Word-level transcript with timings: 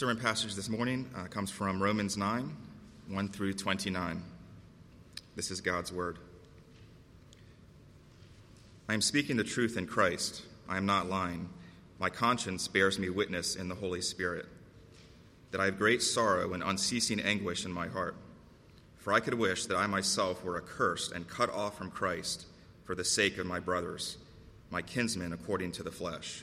sermon 0.00 0.16
passage 0.16 0.54
this 0.54 0.70
morning 0.70 1.10
uh, 1.14 1.24
comes 1.24 1.50
from 1.50 1.82
Romans 1.82 2.16
9 2.16 2.56
1 3.08 3.28
through 3.28 3.52
29. 3.52 4.22
This 5.36 5.50
is 5.50 5.60
God's 5.60 5.92
word. 5.92 6.16
I 8.88 8.94
am 8.94 9.02
speaking 9.02 9.36
the 9.36 9.44
truth 9.44 9.76
in 9.76 9.86
Christ. 9.86 10.40
I 10.66 10.78
am 10.78 10.86
not 10.86 11.10
lying. 11.10 11.50
My 11.98 12.08
conscience 12.08 12.66
bears 12.66 12.98
me 12.98 13.10
witness 13.10 13.56
in 13.56 13.68
the 13.68 13.74
Holy 13.74 14.00
Spirit 14.00 14.46
that 15.50 15.60
I 15.60 15.66
have 15.66 15.76
great 15.76 16.00
sorrow 16.00 16.54
and 16.54 16.62
unceasing 16.62 17.20
anguish 17.20 17.66
in 17.66 17.70
my 17.70 17.88
heart. 17.88 18.16
For 18.96 19.12
I 19.12 19.20
could 19.20 19.34
wish 19.34 19.66
that 19.66 19.76
I 19.76 19.86
myself 19.86 20.42
were 20.42 20.56
accursed 20.56 21.12
and 21.12 21.28
cut 21.28 21.52
off 21.52 21.76
from 21.76 21.90
Christ 21.90 22.46
for 22.84 22.94
the 22.94 23.04
sake 23.04 23.36
of 23.36 23.44
my 23.44 23.60
brothers, 23.60 24.16
my 24.70 24.80
kinsmen 24.80 25.34
according 25.34 25.72
to 25.72 25.82
the 25.82 25.92
flesh. 25.92 26.42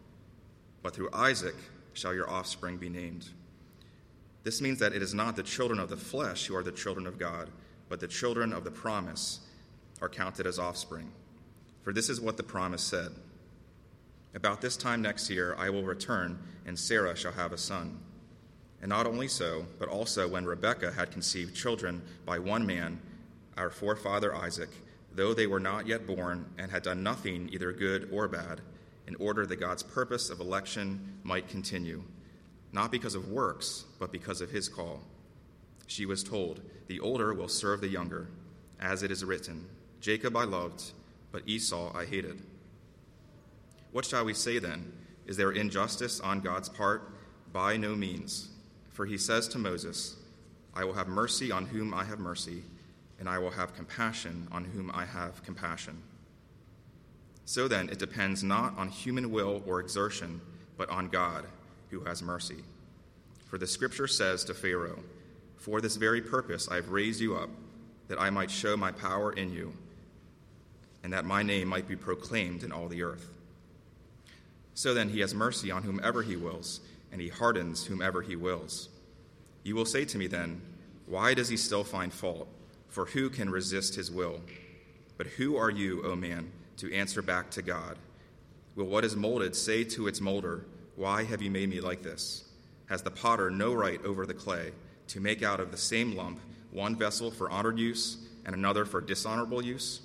But 0.81 0.95
through 0.95 1.09
Isaac 1.13 1.55
shall 1.93 2.13
your 2.13 2.29
offspring 2.29 2.77
be 2.77 2.89
named. 2.89 3.29
This 4.43 4.61
means 4.61 4.79
that 4.79 4.93
it 4.93 5.01
is 5.01 5.13
not 5.13 5.35
the 5.35 5.43
children 5.43 5.79
of 5.79 5.89
the 5.89 5.97
flesh 5.97 6.47
who 6.47 6.55
are 6.55 6.63
the 6.63 6.71
children 6.71 7.05
of 7.05 7.19
God, 7.19 7.49
but 7.89 7.99
the 7.99 8.07
children 8.07 8.53
of 8.53 8.63
the 8.63 8.71
promise 8.71 9.39
are 10.01 10.09
counted 10.09 10.47
as 10.47 10.57
offspring. 10.57 11.11
For 11.83 11.93
this 11.93 12.09
is 12.09 12.19
what 12.19 12.37
the 12.37 12.43
promise 12.43 12.81
said 12.81 13.11
About 14.33 14.61
this 14.61 14.77
time 14.77 15.01
next 15.01 15.29
year 15.29 15.55
I 15.57 15.69
will 15.69 15.83
return, 15.83 16.39
and 16.65 16.77
Sarah 16.77 17.15
shall 17.15 17.33
have 17.33 17.51
a 17.51 17.57
son. 17.57 17.99
And 18.81 18.89
not 18.89 19.05
only 19.05 19.27
so, 19.27 19.65
but 19.77 19.89
also 19.89 20.27
when 20.27 20.45
Rebekah 20.45 20.93
had 20.93 21.11
conceived 21.11 21.55
children 21.55 22.01
by 22.25 22.39
one 22.39 22.65
man, 22.65 22.99
our 23.57 23.69
forefather 23.69 24.33
Isaac, 24.33 24.69
though 25.13 25.35
they 25.35 25.45
were 25.45 25.59
not 25.59 25.85
yet 25.85 26.07
born 26.07 26.45
and 26.57 26.71
had 26.71 26.81
done 26.81 27.03
nothing 27.03 27.49
either 27.51 27.71
good 27.73 28.09
or 28.11 28.27
bad, 28.27 28.61
in 29.11 29.17
order 29.17 29.45
that 29.45 29.59
God's 29.59 29.83
purpose 29.83 30.29
of 30.29 30.39
election 30.39 31.19
might 31.23 31.49
continue, 31.49 32.01
not 32.71 32.93
because 32.93 33.13
of 33.13 33.27
works, 33.27 33.83
but 33.99 34.09
because 34.09 34.39
of 34.39 34.51
his 34.51 34.69
call. 34.69 35.01
She 35.85 36.05
was 36.05 36.23
told, 36.23 36.61
The 36.87 37.01
older 37.01 37.33
will 37.33 37.49
serve 37.49 37.81
the 37.81 37.89
younger, 37.89 38.29
as 38.79 39.03
it 39.03 39.11
is 39.11 39.25
written, 39.25 39.65
Jacob 39.99 40.37
I 40.37 40.45
loved, 40.45 40.93
but 41.33 41.43
Esau 41.45 41.91
I 41.93 42.05
hated. 42.05 42.41
What 43.91 44.05
shall 44.05 44.23
we 44.23 44.33
say 44.33 44.59
then? 44.59 44.93
Is 45.25 45.35
there 45.35 45.51
injustice 45.51 46.21
on 46.21 46.39
God's 46.39 46.69
part? 46.69 47.11
By 47.51 47.75
no 47.75 47.95
means. 47.95 48.47
For 48.91 49.05
he 49.05 49.17
says 49.17 49.49
to 49.49 49.59
Moses, 49.59 50.15
I 50.73 50.85
will 50.85 50.93
have 50.93 51.09
mercy 51.09 51.51
on 51.51 51.65
whom 51.65 51.93
I 51.93 52.05
have 52.05 52.19
mercy, 52.19 52.63
and 53.19 53.27
I 53.27 53.39
will 53.39 53.51
have 53.51 53.75
compassion 53.75 54.47
on 54.53 54.63
whom 54.63 54.89
I 54.93 55.03
have 55.03 55.43
compassion. 55.43 56.01
So 57.51 57.67
then, 57.67 57.89
it 57.89 57.99
depends 57.99 58.45
not 58.45 58.77
on 58.77 58.87
human 58.87 59.29
will 59.29 59.61
or 59.67 59.81
exertion, 59.81 60.39
but 60.77 60.89
on 60.89 61.09
God, 61.09 61.43
who 61.89 61.99
has 62.05 62.23
mercy. 62.23 62.63
For 63.49 63.57
the 63.57 63.67
scripture 63.67 64.07
says 64.07 64.45
to 64.45 64.53
Pharaoh, 64.53 65.03
For 65.57 65.81
this 65.81 65.97
very 65.97 66.21
purpose 66.21 66.69
I 66.71 66.75
have 66.75 66.91
raised 66.91 67.19
you 67.19 67.35
up, 67.35 67.49
that 68.07 68.21
I 68.21 68.29
might 68.29 68.49
show 68.49 68.77
my 68.77 68.93
power 68.93 69.33
in 69.33 69.51
you, 69.51 69.73
and 71.03 71.11
that 71.11 71.25
my 71.25 71.43
name 71.43 71.67
might 71.67 71.89
be 71.89 71.97
proclaimed 71.97 72.63
in 72.63 72.71
all 72.71 72.87
the 72.87 73.03
earth. 73.03 73.33
So 74.73 74.93
then, 74.93 75.09
he 75.09 75.19
has 75.19 75.35
mercy 75.35 75.71
on 75.71 75.83
whomever 75.83 76.23
he 76.23 76.37
wills 76.37 76.79
and 77.11 77.19
he 77.19 77.27
hardens 77.27 77.85
whomever 77.85 78.21
he 78.21 78.37
wills. 78.37 78.87
You 79.63 79.75
will 79.75 79.83
say 79.83 80.05
to 80.05 80.17
me 80.17 80.27
then, 80.27 80.61
Why 81.05 81.33
does 81.33 81.49
he 81.49 81.57
still 81.57 81.83
find 81.83 82.13
fault? 82.13 82.47
For 82.87 83.07
who 83.07 83.29
can 83.29 83.49
resist 83.49 83.95
his 83.95 84.09
will? 84.09 84.39
But 85.17 85.27
who 85.27 85.57
are 85.57 85.69
you, 85.69 86.01
O 86.05 86.15
man, 86.15 86.49
to 86.81 86.93
answer 86.93 87.21
back 87.21 87.51
to 87.51 87.61
God? 87.61 87.95
Will 88.75 88.85
what 88.85 89.05
is 89.05 89.15
molded 89.15 89.55
say 89.55 89.83
to 89.83 90.07
its 90.07 90.19
molder, 90.19 90.65
Why 90.95 91.23
have 91.23 91.41
you 91.41 91.51
made 91.51 91.69
me 91.69 91.79
like 91.79 92.01
this? 92.01 92.49
Has 92.89 93.03
the 93.03 93.11
potter 93.11 93.51
no 93.51 93.71
right 93.71 94.03
over 94.03 94.25
the 94.25 94.33
clay 94.33 94.71
to 95.09 95.19
make 95.19 95.43
out 95.43 95.59
of 95.59 95.69
the 95.69 95.77
same 95.77 96.15
lump 96.15 96.39
one 96.71 96.95
vessel 96.95 97.29
for 97.29 97.51
honored 97.51 97.77
use 97.77 98.17
and 98.45 98.55
another 98.55 98.85
for 98.85 98.99
dishonorable 98.99 99.63
use? 99.63 100.01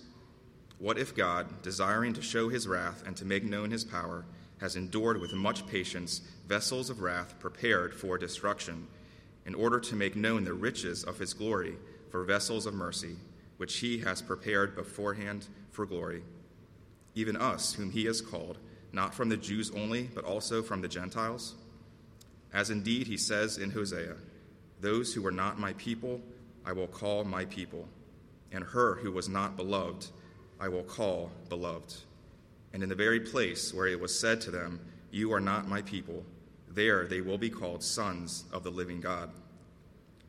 What 0.78 0.98
if 0.98 1.16
God, 1.16 1.62
desiring 1.62 2.12
to 2.12 2.20
show 2.20 2.50
his 2.50 2.68
wrath 2.68 3.02
and 3.06 3.16
to 3.16 3.24
make 3.24 3.42
known 3.42 3.70
his 3.70 3.84
power, 3.84 4.26
has 4.60 4.76
endured 4.76 5.18
with 5.18 5.32
much 5.32 5.66
patience 5.66 6.20
vessels 6.46 6.90
of 6.90 7.00
wrath 7.00 7.38
prepared 7.40 7.94
for 7.94 8.18
destruction, 8.18 8.86
in 9.46 9.54
order 9.54 9.80
to 9.80 9.96
make 9.96 10.14
known 10.14 10.44
the 10.44 10.52
riches 10.52 11.04
of 11.04 11.18
his 11.18 11.32
glory 11.32 11.76
for 12.10 12.22
vessels 12.24 12.66
of 12.66 12.74
mercy, 12.74 13.16
which 13.56 13.78
he 13.78 13.98
has 13.98 14.20
prepared 14.20 14.76
beforehand 14.76 15.46
for 15.70 15.86
glory. 15.86 16.22
Even 17.16 17.36
us, 17.36 17.72
whom 17.72 17.90
he 17.90 18.04
has 18.04 18.20
called, 18.20 18.58
not 18.92 19.14
from 19.14 19.28
the 19.28 19.36
Jews 19.36 19.72
only, 19.72 20.04
but 20.14 20.24
also 20.24 20.62
from 20.62 20.82
the 20.82 20.88
Gentiles? 20.88 21.56
As 22.52 22.70
indeed 22.70 23.08
he 23.08 23.16
says 23.16 23.58
in 23.58 23.70
Hosea, 23.70 24.14
Those 24.80 25.12
who 25.12 25.22
were 25.22 25.32
not 25.32 25.58
my 25.58 25.72
people, 25.72 26.20
I 26.64 26.72
will 26.72 26.86
call 26.86 27.24
my 27.24 27.44
people, 27.46 27.88
and 28.52 28.62
her 28.62 28.94
who 28.96 29.10
was 29.10 29.28
not 29.28 29.56
beloved, 29.56 30.06
I 30.60 30.68
will 30.68 30.84
call 30.84 31.32
beloved. 31.48 31.94
And 32.72 32.82
in 32.82 32.88
the 32.88 32.94
very 32.94 33.20
place 33.20 33.74
where 33.74 33.86
it 33.86 34.00
was 34.00 34.18
said 34.18 34.40
to 34.42 34.50
them, 34.50 34.80
You 35.10 35.32
are 35.32 35.40
not 35.40 35.68
my 35.68 35.82
people, 35.82 36.24
there 36.68 37.06
they 37.06 37.22
will 37.22 37.38
be 37.38 37.50
called 37.50 37.82
sons 37.82 38.44
of 38.52 38.62
the 38.62 38.70
living 38.70 39.00
God. 39.00 39.30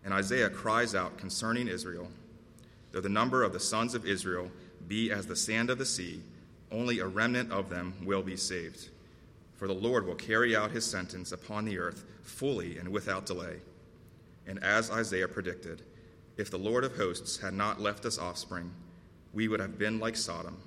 And 0.03 0.13
Isaiah 0.13 0.49
cries 0.49 0.95
out 0.95 1.17
concerning 1.17 1.67
Israel 1.67 2.07
Though 2.93 3.01
the 3.01 3.09
number 3.09 3.43
of 3.43 3.53
the 3.53 3.59
sons 3.59 3.93
of 3.93 4.05
Israel 4.05 4.49
be 4.87 5.11
as 5.11 5.27
the 5.27 5.35
sand 5.35 5.69
of 5.69 5.77
the 5.77 5.85
sea, 5.85 6.21
only 6.71 6.99
a 6.99 7.07
remnant 7.07 7.51
of 7.51 7.69
them 7.69 7.93
will 8.03 8.23
be 8.23 8.35
saved. 8.35 8.89
For 9.55 9.67
the 9.67 9.73
Lord 9.73 10.05
will 10.05 10.15
carry 10.15 10.55
out 10.55 10.71
his 10.71 10.85
sentence 10.85 11.31
upon 11.31 11.65
the 11.65 11.79
earth 11.79 12.05
fully 12.23 12.77
and 12.77 12.89
without 12.89 13.25
delay. 13.25 13.57
And 14.45 14.63
as 14.63 14.91
Isaiah 14.91 15.27
predicted, 15.27 15.81
if 16.37 16.51
the 16.51 16.57
Lord 16.57 16.83
of 16.83 16.95
hosts 16.95 17.37
had 17.37 17.53
not 17.53 17.81
left 17.81 18.05
us 18.05 18.19
offspring, 18.19 18.71
we 19.33 19.47
would 19.47 19.59
have 19.59 19.77
been 19.77 19.99
like 19.99 20.15
Sodom 20.15 20.57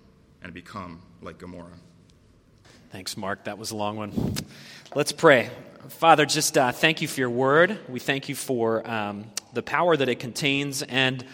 and 0.42 0.52
become 0.52 1.02
like 1.22 1.38
Gomorrah. 1.38 1.78
Thanks, 2.90 3.16
Mark. 3.16 3.44
That 3.44 3.56
was 3.56 3.70
a 3.70 3.76
long 3.76 3.96
one. 3.96 4.34
Let's 4.94 5.12
pray. 5.12 5.50
Father, 5.88 6.26
just 6.26 6.58
uh, 6.58 6.72
thank 6.72 7.00
you 7.00 7.08
for 7.08 7.20
your 7.20 7.30
word. 7.30 7.78
We 7.88 8.00
thank 8.00 8.28
you 8.28 8.34
for 8.34 8.88
um, 8.88 9.26
the 9.52 9.62
power 9.62 9.96
that 9.96 10.08
it 10.08 10.18
contains 10.18 10.82
and 10.82 11.24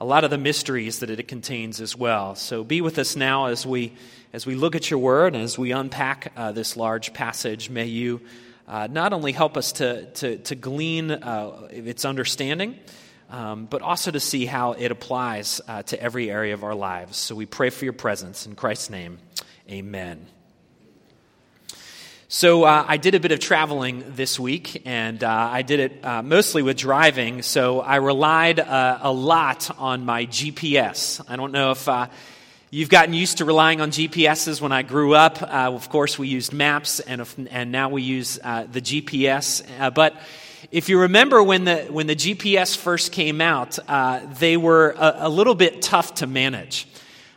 a 0.00 0.04
lot 0.04 0.24
of 0.24 0.30
the 0.30 0.38
mysteries 0.38 1.00
that 1.00 1.10
it 1.10 1.28
contains 1.28 1.80
as 1.80 1.96
well. 1.96 2.34
So 2.34 2.64
be 2.64 2.80
with 2.80 2.98
us 2.98 3.16
now 3.16 3.46
as 3.46 3.66
we 3.66 3.92
as 4.32 4.44
we 4.44 4.54
look 4.54 4.74
at 4.74 4.90
your 4.90 4.98
word 4.98 5.34
and 5.34 5.42
as 5.42 5.58
we 5.58 5.72
unpack 5.72 6.32
uh, 6.36 6.52
this 6.52 6.76
large 6.76 7.14
passage. 7.14 7.70
May 7.70 7.86
you 7.86 8.20
uh, 8.68 8.88
not 8.90 9.12
only 9.12 9.32
help 9.32 9.56
us 9.56 9.72
to 9.72 10.06
to, 10.06 10.36
to 10.38 10.54
glean 10.54 11.10
uh, 11.10 11.68
its 11.70 12.04
understanding. 12.04 12.78
Um, 13.28 13.66
but 13.66 13.82
also 13.82 14.12
to 14.12 14.20
see 14.20 14.46
how 14.46 14.74
it 14.74 14.92
applies 14.92 15.60
uh, 15.66 15.82
to 15.82 16.00
every 16.00 16.30
area 16.30 16.54
of 16.54 16.62
our 16.62 16.76
lives. 16.76 17.16
So 17.16 17.34
we 17.34 17.44
pray 17.44 17.70
for 17.70 17.84
your 17.84 17.92
presence. 17.92 18.46
In 18.46 18.54
Christ's 18.54 18.88
name, 18.88 19.18
amen. 19.68 20.26
So 22.28 22.64
uh, 22.64 22.84
I 22.88 22.96
did 22.96 23.14
a 23.14 23.20
bit 23.20 23.30
of 23.30 23.38
traveling 23.38 24.02
this 24.16 24.36
week, 24.36 24.82
and 24.84 25.22
uh, 25.22 25.30
I 25.30 25.62
did 25.62 25.78
it 25.78 26.04
uh, 26.04 26.22
mostly 26.22 26.60
with 26.60 26.76
driving. 26.76 27.42
So 27.42 27.80
I 27.80 27.96
relied 27.96 28.58
uh, 28.58 28.98
a 29.00 29.12
lot 29.12 29.70
on 29.78 30.04
my 30.04 30.26
GPS. 30.26 31.24
I 31.28 31.36
don't 31.36 31.52
know 31.52 31.70
if 31.70 31.88
uh, 31.88 32.08
you've 32.70 32.88
gotten 32.88 33.14
used 33.14 33.38
to 33.38 33.44
relying 33.44 33.80
on 33.80 33.92
GPSs. 33.92 34.60
When 34.60 34.72
I 34.72 34.82
grew 34.82 35.14
up, 35.14 35.40
uh, 35.40 35.70
of 35.72 35.88
course, 35.88 36.18
we 36.18 36.26
used 36.26 36.52
maps, 36.52 36.98
and 36.98 37.24
and 37.48 37.70
now 37.70 37.90
we 37.90 38.02
use 38.02 38.34
the 38.34 38.82
GPS. 38.82 39.94
but 39.94 40.16
if 40.72 40.88
you 40.88 41.02
remember 41.02 41.40
when 41.44 41.62
the 41.62 41.84
when 41.90 42.08
the 42.08 42.16
GPS 42.16 42.76
first 42.76 43.12
came 43.12 43.40
out, 43.40 43.78
they 44.40 44.56
were 44.56 44.96
a, 44.98 45.14
a 45.18 45.28
little 45.28 45.54
bit 45.54 45.80
tough 45.80 46.14
to 46.14 46.26
manage. 46.26 46.88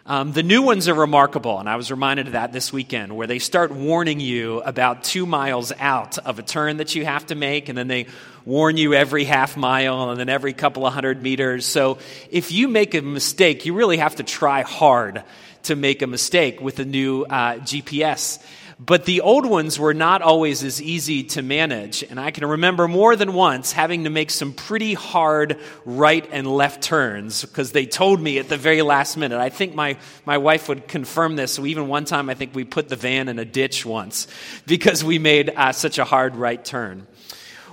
Um, 0.06 0.32
the 0.32 0.44
new 0.44 0.62
ones 0.62 0.88
are 0.88 0.94
remarkable, 0.94 1.60
and 1.60 1.70
I 1.70 1.76
was 1.76 1.92
reminded 1.92 2.28
of 2.28 2.34
that 2.34 2.52
this 2.52 2.74
weekend, 2.74 3.16
where 3.16 3.28
they 3.28 3.38
start 3.38 3.72
warning 3.72 4.20
you 4.20 4.62
about 4.62 5.04
two 5.04 5.26
miles 5.26 5.72
out 5.78 6.18
of 6.18 6.40
a 6.40 6.42
turn 6.42 6.78
that 6.78 6.96
you 6.96 7.06
have 7.06 7.28
to 7.28 7.36
make, 7.36 7.70
and 7.70 7.78
then 7.78 7.88
they 7.88 8.08
warn 8.46 8.78
you 8.78 8.94
every 8.94 9.26
half 9.26 9.56
mile 9.56 10.10
and 10.10 10.20
then 10.20 10.30
every 10.30 10.54
couple 10.54 10.86
of 10.86 10.94
hundred 10.94 11.22
meters. 11.22 11.66
So 11.66 12.00
if 12.32 12.52
you 12.52 12.68
make 12.68 12.96
a 12.96 13.02
mistake, 13.02 13.66
you 13.66 13.74
really 13.74 13.98
have 13.98 14.16
to 14.16 14.24
try 14.24 14.64
hard 14.64 15.24
to 15.64 15.76
make 15.76 16.02
a 16.02 16.08
mistake 16.08 16.62
with 16.62 16.78
the 16.78 16.86
new 16.86 17.26
uh, 17.26 17.56
GPS. 17.56 18.44
But 18.80 19.04
the 19.04 19.20
old 19.20 19.46
ones 19.46 19.78
were 19.78 19.94
not 19.94 20.22
always 20.22 20.64
as 20.64 20.82
easy 20.82 21.24
to 21.24 21.42
manage. 21.42 22.02
And 22.02 22.18
I 22.18 22.32
can 22.32 22.46
remember 22.46 22.88
more 22.88 23.18
than 23.18 23.34
once 23.34 23.74
having 23.74 24.06
to 24.06 24.10
make 24.10 24.32
some 24.32 24.54
pretty 24.54 24.94
hard 24.94 25.60
right 25.84 26.26
and 26.32 26.48
left 26.48 26.82
turns 26.82 27.44
because 27.44 27.74
they 27.74 27.86
told 27.86 28.22
me 28.22 28.40
at 28.40 28.48
the 28.48 28.56
very 28.56 28.82
last 28.82 29.18
minute. 29.18 29.38
I 29.38 29.50
think 29.50 29.76
my, 29.76 29.98
my 30.26 30.38
wife 30.38 30.70
would 30.70 30.88
confirm 30.88 31.36
this. 31.36 31.54
So 31.54 31.66
even 31.66 31.90
one 31.90 32.06
time, 32.06 32.30
I 32.30 32.36
think 32.36 32.56
we 32.56 32.64
put 32.64 32.88
the 32.88 32.96
van 32.96 33.28
in 33.28 33.38
a 33.38 33.44
ditch 33.44 33.86
once 33.86 34.28
because 34.66 35.04
we 35.04 35.20
made 35.20 35.50
uh, 35.50 35.74
such 35.74 36.00
a 36.00 36.06
hard 36.06 36.38
right 36.38 36.64
turn. 36.64 37.06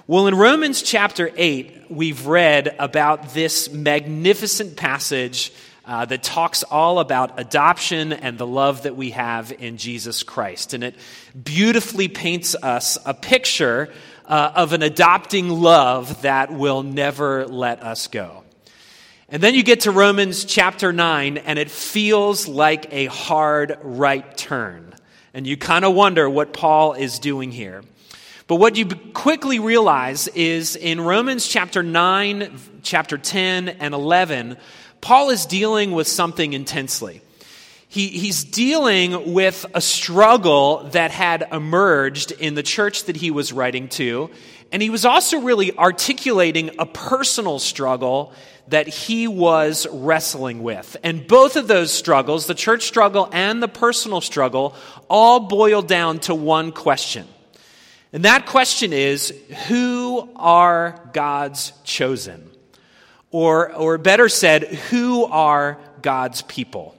Well, 0.09 0.27
in 0.27 0.35
Romans 0.35 0.83
chapter 0.83 1.31
8, 1.37 1.85
we've 1.89 2.27
read 2.27 2.75
about 2.81 3.31
this 3.31 3.71
magnificent 3.71 4.77
passage 4.77 5.53
uh, 5.87 6.05
that 6.05 6.23
talks 6.23 6.63
all 6.65 6.99
about 6.99 7.39
adoption 7.39 8.13
and 8.13 8.37
the 8.39 8.47
love 8.47 8.83
that 8.83 8.97
we 8.97 9.11
have 9.11 9.53
in 9.53 9.77
Jesus 9.77 10.23
Christ. 10.23 10.75
And 10.75 10.83
it 10.83 10.97
beautifully 11.41 12.09
paints 12.09 12.57
us 12.57 12.99
a 13.07 13.15
picture 13.15 13.93
uh, 14.25 14.53
of 14.57 14.73
an 14.73 14.83
adopting 14.83 15.49
love 15.49 16.23
that 16.23 16.53
will 16.53 16.83
never 16.83 17.47
let 17.47 17.83
us 17.83 18.09
go. 18.09 18.43
And 19.29 19.43
then 19.43 19.55
you 19.55 19.63
get 19.63 19.81
to 19.81 19.91
Romans 19.91 20.45
chapter 20.45 20.93
9, 20.93 21.39
and 21.39 21.59
it 21.59 21.71
feels 21.71 22.47
like 22.47 22.93
a 22.93 23.07
hard 23.07 23.77
right 23.83 24.37
turn. 24.37 24.95
And 25.35 25.47
you 25.47 25.57
kind 25.57 25.85
of 25.85 25.95
wonder 25.95 26.31
what 26.31 26.53
Paul 26.53 26.95
is 26.95 27.19
doing 27.19 27.51
here. 27.51 27.83
But 28.47 28.57
what 28.57 28.77
you 28.77 28.87
quickly 28.87 29.59
realize 29.59 30.29
is 30.29 30.77
in 30.77 31.01
Romans 31.01 31.49
chapter 31.49 31.83
9, 31.83 32.57
chapter 32.83 33.19
10, 33.19 33.69
and 33.69 33.93
11, 33.93 34.57
Paul 35.07 35.31
is 35.31 35.47
dealing 35.47 35.93
with 35.93 36.09
something 36.09 36.53
intensely. 36.53 37.23
He, 37.87 38.09
he's 38.09 38.43
dealing 38.43 39.35
with 39.35 39.65
a 39.73 39.81
struggle 39.81 40.83
that 40.95 41.13
had 41.13 41.47
emerged 41.53 42.33
in 42.33 42.57
the 42.57 42.65
church 42.65 43.05
that 43.05 43.15
he 43.15 43.31
was 43.31 43.53
writing 43.53 43.87
to, 43.91 44.31
and 44.73 44.83
he 44.83 44.91
was 44.91 45.05
also 45.05 45.43
really 45.43 45.79
articulating 45.79 46.73
a 46.81 46.87
personal 46.87 47.61
struggle 47.61 48.33
that 48.67 48.89
he 48.89 49.29
was 49.29 49.87
wrestling 49.93 50.65
with. 50.65 50.97
And 51.05 51.25
both 51.29 51.55
of 51.55 51.69
those 51.69 51.93
struggles, 51.93 52.49
the 52.49 52.57
church 52.57 52.83
struggle 52.83 53.29
and 53.31 53.63
the 53.63 53.69
personal 53.69 54.21
struggle, 54.21 54.75
all 55.09 55.39
boil 55.39 55.83
down 55.83 56.19
to 56.23 56.35
one 56.35 56.73
question. 56.73 57.29
And 58.13 58.25
that 58.25 58.47
question 58.47 58.93
is 58.93 59.33
who 59.69 60.29
are 60.35 61.09
God's 61.13 61.73
chosen? 61.85 62.51
Or, 63.31 63.73
or 63.73 63.99
better 63.99 64.29
said, 64.29 64.65
who 64.65 65.25
are 65.25 65.79
God's 66.01 66.43
people? 66.43 66.97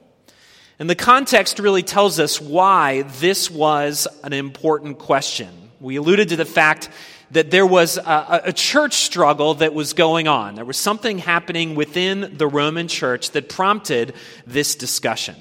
And 0.78 0.88
the 0.88 0.94
context 0.94 1.58
really 1.58 1.82
tells 1.82 2.20
us 2.20 2.40
why 2.40 3.02
this 3.02 3.50
was 3.50 4.06
an 4.22 4.32
important 4.32 4.98
question. 4.98 5.48
We 5.80 5.96
alluded 5.96 6.28
to 6.28 6.36
the 6.36 6.44
fact 6.44 6.90
that 7.30 7.50
there 7.50 7.66
was 7.66 7.98
a, 7.98 8.42
a, 8.44 8.52
church 8.52 8.94
struggle 8.94 9.54
that 9.54 9.74
was 9.74 9.92
going 9.92 10.28
on. 10.28 10.54
There 10.54 10.64
was 10.64 10.78
something 10.78 11.18
happening 11.18 11.74
within 11.74 12.36
the 12.38 12.46
Roman 12.46 12.88
church 12.88 13.32
that 13.32 13.48
prompted 13.48 14.14
this 14.46 14.76
discussion. 14.76 15.36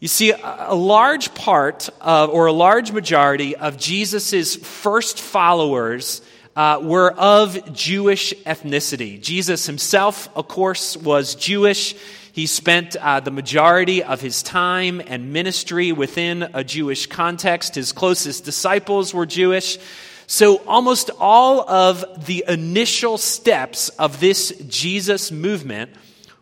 You 0.00 0.08
see, 0.08 0.32
a 0.32 0.74
large 0.74 1.34
part 1.34 1.90
of, 2.00 2.30
or 2.30 2.46
a 2.46 2.52
large 2.52 2.92
majority 2.92 3.56
of 3.56 3.76
Jesus' 3.76 4.54
first 4.54 5.20
followers 5.20 6.22
uh, 6.58 6.80
were 6.82 7.12
of 7.12 7.72
Jewish 7.72 8.34
ethnicity. 8.44 9.22
Jesus 9.22 9.66
himself, 9.66 10.28
of 10.34 10.48
course, 10.48 10.96
was 10.96 11.36
Jewish. 11.36 11.94
He 12.32 12.48
spent 12.48 12.96
uh, 12.96 13.20
the 13.20 13.30
majority 13.30 14.02
of 14.02 14.20
his 14.20 14.42
time 14.42 15.00
and 15.06 15.32
ministry 15.32 15.92
within 15.92 16.50
a 16.54 16.64
Jewish 16.64 17.06
context. 17.06 17.76
His 17.76 17.92
closest 17.92 18.44
disciples 18.44 19.14
were 19.14 19.24
Jewish. 19.24 19.78
So 20.26 20.56
almost 20.66 21.10
all 21.20 21.60
of 21.70 22.26
the 22.26 22.44
initial 22.48 23.18
steps 23.18 23.88
of 23.90 24.18
this 24.18 24.50
Jesus 24.66 25.30
movement 25.30 25.92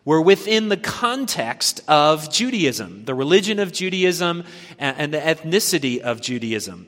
were 0.03 0.19
within 0.19 0.69
the 0.69 0.77
context 0.77 1.81
of 1.87 2.31
Judaism, 2.31 3.05
the 3.05 3.13
religion 3.13 3.59
of 3.59 3.71
Judaism 3.71 4.45
and 4.79 5.13
the 5.13 5.19
ethnicity 5.19 5.99
of 5.99 6.21
Judaism. 6.21 6.87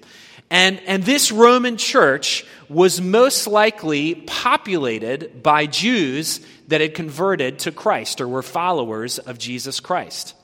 And, 0.49 0.79
and 0.87 1.03
this 1.03 1.31
Roman 1.31 1.77
church 1.77 2.45
was 2.69 3.01
most 3.01 3.47
likely 3.47 4.15
populated 4.15 5.43
by 5.43 5.65
Jews 5.65 6.39
that 6.67 6.81
had 6.81 6.93
converted 6.93 7.59
to 7.59 7.71
Christ 7.71 8.21
or 8.21 8.27
were 8.27 8.41
followers 8.41 9.19
of 9.19 9.37
Jesus 9.37 9.79
Christ. 9.79 10.35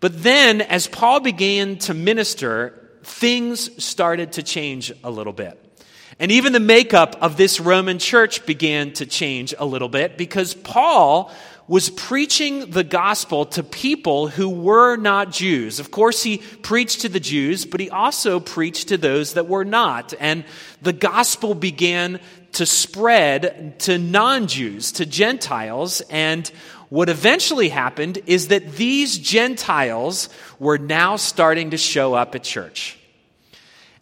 But 0.00 0.22
then, 0.22 0.60
as 0.60 0.86
Paul 0.86 1.20
began 1.20 1.76
to 1.78 1.94
minister, 1.94 2.90
things 3.02 3.82
started 3.82 4.32
to 4.32 4.42
change 4.42 4.92
a 5.04 5.10
little 5.10 5.32
bit. 5.32 5.58
And 6.18 6.30
even 6.32 6.52
the 6.52 6.60
makeup 6.60 7.16
of 7.22 7.36
this 7.36 7.60
Roman 7.60 7.98
church 7.98 8.44
began 8.44 8.92
to 8.94 9.06
change 9.06 9.54
a 9.58 9.64
little 9.64 9.88
bit 9.88 10.18
because 10.18 10.52
Paul 10.54 11.32
was 11.70 11.88
preaching 11.88 12.72
the 12.72 12.82
gospel 12.82 13.46
to 13.46 13.62
people 13.62 14.26
who 14.26 14.48
were 14.48 14.96
not 14.96 15.30
Jews. 15.30 15.78
Of 15.78 15.92
course, 15.92 16.20
he 16.20 16.38
preached 16.38 17.02
to 17.02 17.08
the 17.08 17.20
Jews, 17.20 17.64
but 17.64 17.78
he 17.78 17.88
also 17.88 18.40
preached 18.40 18.88
to 18.88 18.96
those 18.96 19.34
that 19.34 19.46
were 19.46 19.64
not. 19.64 20.12
And 20.18 20.42
the 20.82 20.92
gospel 20.92 21.54
began 21.54 22.18
to 22.54 22.66
spread 22.66 23.78
to 23.80 23.98
non 23.98 24.48
Jews, 24.48 24.90
to 24.90 25.06
Gentiles. 25.06 26.00
And 26.10 26.50
what 26.88 27.08
eventually 27.08 27.68
happened 27.68 28.18
is 28.26 28.48
that 28.48 28.72
these 28.72 29.16
Gentiles 29.16 30.28
were 30.58 30.76
now 30.76 31.14
starting 31.14 31.70
to 31.70 31.78
show 31.78 32.14
up 32.14 32.34
at 32.34 32.42
church. 32.42 32.98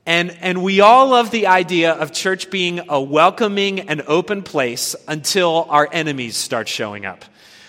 And, 0.07 0.31
and 0.41 0.63
we 0.63 0.81
all 0.81 1.09
love 1.09 1.31
the 1.31 1.49
idea 1.49 1.93
of 1.93 2.13
church 2.13 2.51
being 2.51 2.81
a 2.89 2.99
welcoming 2.99 3.91
and 3.91 4.01
open 4.07 4.43
place 4.43 4.97
until 5.07 5.67
our 5.69 5.87
enemies 5.93 6.35
start 6.35 6.67
showing 6.67 7.05
up 7.05 7.27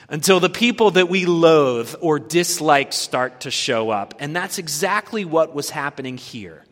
until 0.09 0.39
the 0.39 0.49
people 0.49 0.91
that 0.91 1.07
we 1.07 1.25
loathe 1.25 1.93
or 2.01 2.19
dislike 2.19 2.93
start 2.93 3.41
to 3.41 3.51
show 3.51 3.89
up. 3.89 4.15
And 4.19 4.35
that's 4.35 4.57
exactly 4.57 5.23
what 5.23 5.53
was 5.53 5.69
happening 5.69 6.17
here. 6.17 6.65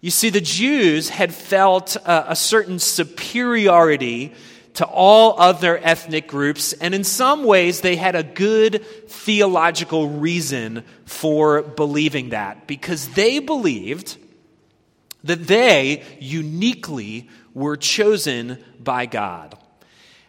You 0.00 0.10
see, 0.10 0.28
the 0.28 0.40
Jews 0.40 1.08
had 1.08 1.32
felt 1.32 1.96
a, 1.96 2.32
a 2.32 2.36
certain 2.36 2.78
superiority 2.78 4.34
to 4.74 4.84
all 4.84 5.40
other 5.40 5.78
ethnic 5.78 6.26
groups, 6.26 6.72
and 6.74 6.94
in 6.94 7.04
some 7.04 7.44
ways, 7.44 7.80
they 7.80 7.96
had 7.96 8.16
a 8.16 8.24
good 8.24 8.84
theological 9.06 10.08
reason 10.08 10.82
for 11.06 11.62
believing 11.62 12.30
that 12.30 12.66
because 12.66 13.08
they 13.10 13.38
believed 13.38 14.18
that 15.22 15.46
they 15.46 16.02
uniquely 16.20 17.28
were 17.54 17.76
chosen 17.76 18.62
by 18.80 19.06
God. 19.06 19.56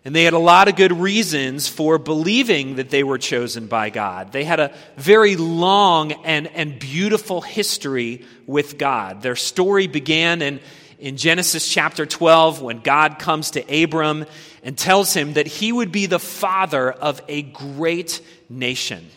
And 0.06 0.16
they 0.16 0.24
had 0.24 0.34
a 0.34 0.40
lot 0.40 0.68
of 0.68 0.76
good 0.76 0.94
reasons 0.94 1.68
for 1.68 1.98
believing 1.98 2.76
that 2.76 2.92
they 2.92 3.04
were 3.04 3.18
chosen 3.18 3.66
by 3.66 3.90
God. 3.90 4.32
They 4.32 4.44
had 4.44 4.60
a 4.60 4.72
very 4.98 5.36
long 5.36 6.12
and, 6.24 6.46
and 6.46 6.78
beautiful 6.78 7.42
history 7.42 8.24
with 8.46 8.78
God. 8.78 9.24
Their 9.24 9.36
story 9.36 9.88
began 9.88 10.44
in, 10.44 10.60
in 11.00 11.18
Genesis 11.18 11.68
chapter 11.68 12.06
12 12.06 12.62
when 12.62 12.82
God 12.82 13.18
comes 13.18 13.52
to 13.52 13.84
Abram 13.84 14.28
and 14.62 14.78
tells 14.78 15.12
him 15.12 15.34
that 15.34 15.48
he 15.48 15.72
would 15.72 15.92
be 15.92 16.06
the 16.06 16.20
father 16.20 16.92
of 16.92 17.20
a 17.28 17.42
great 17.42 18.22
nation. 18.48 19.10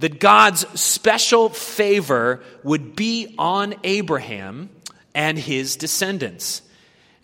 That 0.00 0.20
God's 0.20 0.66
special 0.78 1.48
favor 1.48 2.42
would 2.62 2.94
be 2.94 3.34
on 3.38 3.74
Abraham 3.84 4.68
and 5.14 5.38
his 5.38 5.76
descendants. 5.76 6.60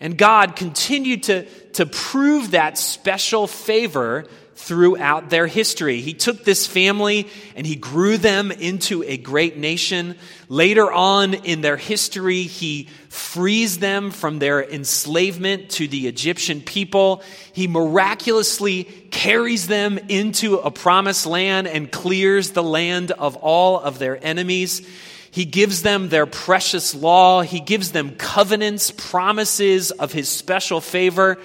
And 0.03 0.17
God 0.17 0.57
continued 0.57 1.23
to, 1.23 1.45
to 1.75 1.85
prove 1.85 2.51
that 2.51 2.77
special 2.77 3.47
favor 3.47 4.25
throughout 4.55 5.29
their 5.29 5.47
history. 5.47 6.01
He 6.01 6.13
took 6.13 6.43
this 6.43 6.67
family 6.67 7.29
and 7.55 7.65
he 7.65 7.77
grew 7.77 8.17
them 8.17 8.51
into 8.51 9.01
a 9.03 9.15
great 9.15 9.55
nation. 9.55 10.17
Later 10.49 10.91
on 10.91 11.33
in 11.33 11.61
their 11.61 11.77
history, 11.77 12.43
he 12.43 12.89
frees 13.07 13.79
them 13.79 14.11
from 14.11 14.39
their 14.39 14.61
enslavement 14.61 15.69
to 15.71 15.87
the 15.87 16.07
Egyptian 16.09 16.59
people. 16.59 17.23
He 17.53 17.67
miraculously 17.67 18.83
carries 19.09 19.67
them 19.67 19.97
into 20.09 20.55
a 20.55 20.69
promised 20.69 21.25
land 21.25 21.67
and 21.67 21.89
clears 21.89 22.51
the 22.51 22.63
land 22.63 23.11
of 23.11 23.37
all 23.37 23.79
of 23.79 23.99
their 23.99 24.21
enemies. 24.21 24.85
He 25.33 25.45
gives 25.45 25.81
them 25.81 26.09
their 26.09 26.27
precious 26.27 26.93
law. 26.93 27.41
He 27.41 27.59
gives 27.59 27.91
them 27.91 28.11
covenants, 28.17 28.91
promises 28.91 29.89
of 29.89 30.11
his 30.11 30.29
special 30.29 30.79
favor. 30.79 31.39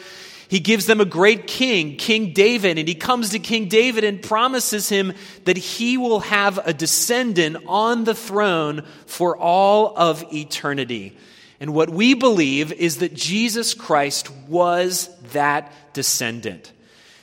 He 0.49 0.61
gives 0.61 0.85
them 0.85 1.01
a 1.01 1.07
great 1.07 1.47
king, 1.47 1.97
King 1.97 2.35
David, 2.35 2.77
and 2.77 2.87
he 2.87 2.95
comes 2.95 3.31
to 3.31 3.39
King 3.39 3.67
David 3.69 4.05
and 4.05 4.21
promises 4.21 4.91
him 4.91 5.15
that 5.47 5.57
he 5.57 5.97
will 5.97 6.21
have 6.21 6.59
a 6.67 6.75
descendant 6.75 7.57
on 7.67 8.05
the 8.05 8.15
throne 8.15 8.83
for 9.07 9.39
all 9.39 9.97
of 9.97 10.23
eternity. 10.35 11.17
And 11.59 11.73
what 11.73 11.89
we 11.89 12.13
believe 12.13 12.73
is 12.73 12.99
that 12.99 13.15
Jesus 13.15 13.73
Christ 13.73 14.31
was 14.49 15.09
that 15.33 15.73
descendant. 15.95 16.73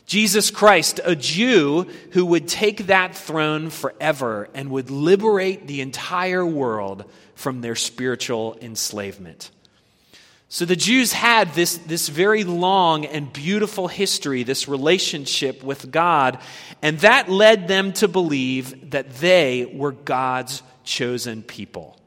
Jesus 0.05 0.51
Christ, 0.51 0.99
a 1.03 1.15
Jew 1.15 1.87
who 2.11 2.25
would 2.27 2.47
take 2.47 2.87
that 2.87 3.15
throne 3.15 3.69
forever 3.69 4.49
and 4.53 4.69
would 4.69 4.91
liberate 4.91 5.67
the 5.67 5.81
entire 5.81 6.45
world 6.45 7.05
from 7.33 7.61
their 7.61 7.75
spiritual 7.75 8.57
enslavement. 8.61 9.49
So 10.47 10.63
the 10.63 10.75
Jews 10.75 11.11
had 11.11 11.53
this, 11.53 11.77
this 11.79 12.07
very 12.07 12.43
long 12.43 13.05
and 13.05 13.33
beautiful 13.33 13.87
history, 13.87 14.43
this 14.43 14.67
relationship 14.67 15.63
with 15.63 15.91
God, 15.91 16.39
and 16.81 16.99
that 16.99 17.27
led 17.27 17.67
them 17.67 17.91
to 17.93 18.07
believe 18.07 18.91
that 18.91 19.15
they 19.15 19.65
were 19.65 19.91
God's 19.91 20.61
chosen 20.83 21.41
people. 21.41 21.97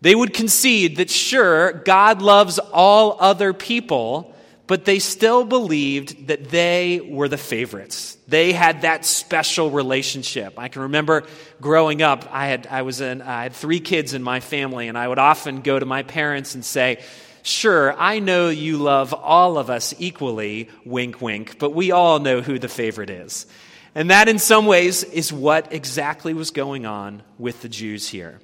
They 0.00 0.14
would 0.14 0.34
concede 0.34 0.96
that, 0.96 1.08
sure, 1.08 1.72
God 1.72 2.20
loves 2.20 2.58
all 2.58 3.16
other 3.20 3.52
people, 3.52 4.35
but 4.66 4.84
they 4.84 4.98
still 4.98 5.44
believed 5.44 6.26
that 6.26 6.48
they 6.50 7.00
were 7.00 7.28
the 7.28 7.36
favorites. 7.36 8.16
They 8.26 8.52
had 8.52 8.82
that 8.82 9.04
special 9.04 9.70
relationship. 9.70 10.58
I 10.58 10.68
can 10.68 10.82
remember 10.82 11.24
growing 11.60 12.02
up, 12.02 12.28
I 12.30 12.48
had, 12.48 12.66
I 12.66 12.82
was 12.82 13.00
in, 13.00 13.22
I 13.22 13.44
had 13.44 13.52
three 13.52 13.80
kids 13.80 14.14
in 14.14 14.22
my 14.22 14.40
family, 14.40 14.88
and 14.88 14.98
I 14.98 15.06
would 15.06 15.18
often 15.18 15.60
go 15.60 15.78
to 15.78 15.86
my 15.86 16.02
parents 16.02 16.54
and 16.54 16.64
say, 16.64 17.02
Sure, 17.42 17.94
I 17.96 18.18
know 18.18 18.48
you 18.48 18.78
love 18.78 19.14
all 19.14 19.56
of 19.56 19.70
us 19.70 19.94
equally, 20.00 20.68
wink, 20.84 21.20
wink, 21.20 21.60
but 21.60 21.70
we 21.70 21.92
all 21.92 22.18
know 22.18 22.40
who 22.40 22.58
the 22.58 22.68
favorite 22.68 23.08
is. 23.08 23.46
And 23.94 24.10
that, 24.10 24.28
in 24.28 24.40
some 24.40 24.66
ways, 24.66 25.04
is 25.04 25.32
what 25.32 25.72
exactly 25.72 26.34
was 26.34 26.50
going 26.50 26.86
on 26.86 27.22
with 27.38 27.62
the 27.62 27.68
Jews 27.68 28.08
here. 28.08 28.40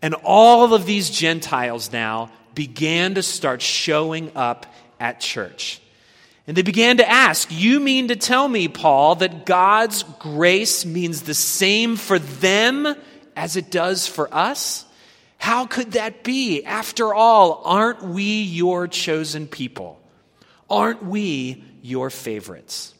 And 0.00 0.14
all 0.22 0.72
of 0.72 0.86
these 0.86 1.10
Gentiles 1.10 1.92
now 1.92 2.30
began 2.54 3.16
to 3.16 3.24
start 3.24 3.60
showing 3.60 4.30
up 4.36 4.66
at 5.00 5.20
church. 5.20 5.80
And 6.46 6.56
they 6.56 6.62
began 6.62 6.96
to 6.96 7.08
ask, 7.08 7.48
You 7.50 7.78
mean 7.78 8.08
to 8.08 8.16
tell 8.16 8.48
me, 8.48 8.68
Paul, 8.68 9.16
that 9.16 9.44
God's 9.44 10.02
grace 10.18 10.86
means 10.86 11.22
the 11.22 11.34
same 11.34 11.96
for 11.96 12.18
them 12.18 12.94
as 13.36 13.56
it 13.56 13.70
does 13.70 14.06
for 14.06 14.32
us? 14.34 14.86
How 15.36 15.66
could 15.66 15.92
that 15.92 16.24
be? 16.24 16.64
After 16.64 17.14
all, 17.14 17.62
aren't 17.64 18.02
we 18.02 18.42
your 18.42 18.88
chosen 18.88 19.46
people? 19.46 20.00
Aren't 20.68 21.04
we 21.04 21.64
your 21.82 22.10
favorites? 22.10 22.94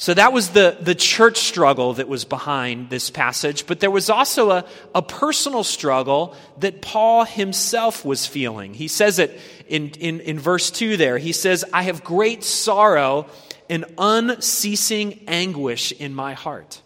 So 0.00 0.14
that 0.14 0.32
was 0.32 0.48
the, 0.48 0.78
the 0.80 0.94
church 0.94 1.36
struggle 1.36 1.92
that 1.92 2.08
was 2.08 2.24
behind 2.24 2.88
this 2.88 3.10
passage, 3.10 3.66
but 3.66 3.80
there 3.80 3.90
was 3.90 4.08
also 4.08 4.50
a, 4.50 4.64
a 4.94 5.02
personal 5.02 5.62
struggle 5.62 6.34
that 6.60 6.80
Paul 6.80 7.26
himself 7.26 8.02
was 8.02 8.26
feeling. 8.26 8.72
He 8.72 8.88
says 8.88 9.18
it 9.18 9.38
in, 9.68 9.90
in, 10.00 10.20
in 10.20 10.38
verse 10.38 10.70
2 10.70 10.96
there. 10.96 11.18
He 11.18 11.32
says, 11.32 11.66
I 11.70 11.82
have 11.82 12.02
great 12.02 12.44
sorrow 12.44 13.26
and 13.68 13.84
unceasing 13.98 15.20
anguish 15.28 15.92
in 15.92 16.14
my 16.14 16.32
heart. 16.32 16.80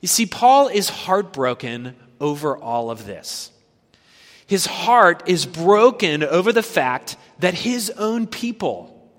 You 0.00 0.06
see, 0.06 0.26
Paul 0.26 0.68
is 0.68 0.88
heartbroken 0.88 1.96
over 2.20 2.56
all 2.56 2.92
of 2.92 3.06
this. 3.06 3.50
His 4.46 4.66
heart 4.66 5.24
is 5.26 5.46
broken 5.46 6.22
over 6.22 6.52
the 6.52 6.62
fact 6.62 7.16
that 7.40 7.54
his 7.54 7.90
own 7.90 8.28
people, 8.28 9.12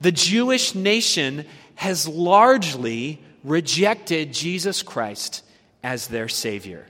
the 0.00 0.12
Jewish 0.12 0.74
nation, 0.74 1.44
has 1.78 2.08
largely 2.08 3.20
rejected 3.44 4.32
Jesus 4.32 4.82
Christ 4.82 5.44
as 5.80 6.08
their 6.08 6.28
Savior. 6.28 6.84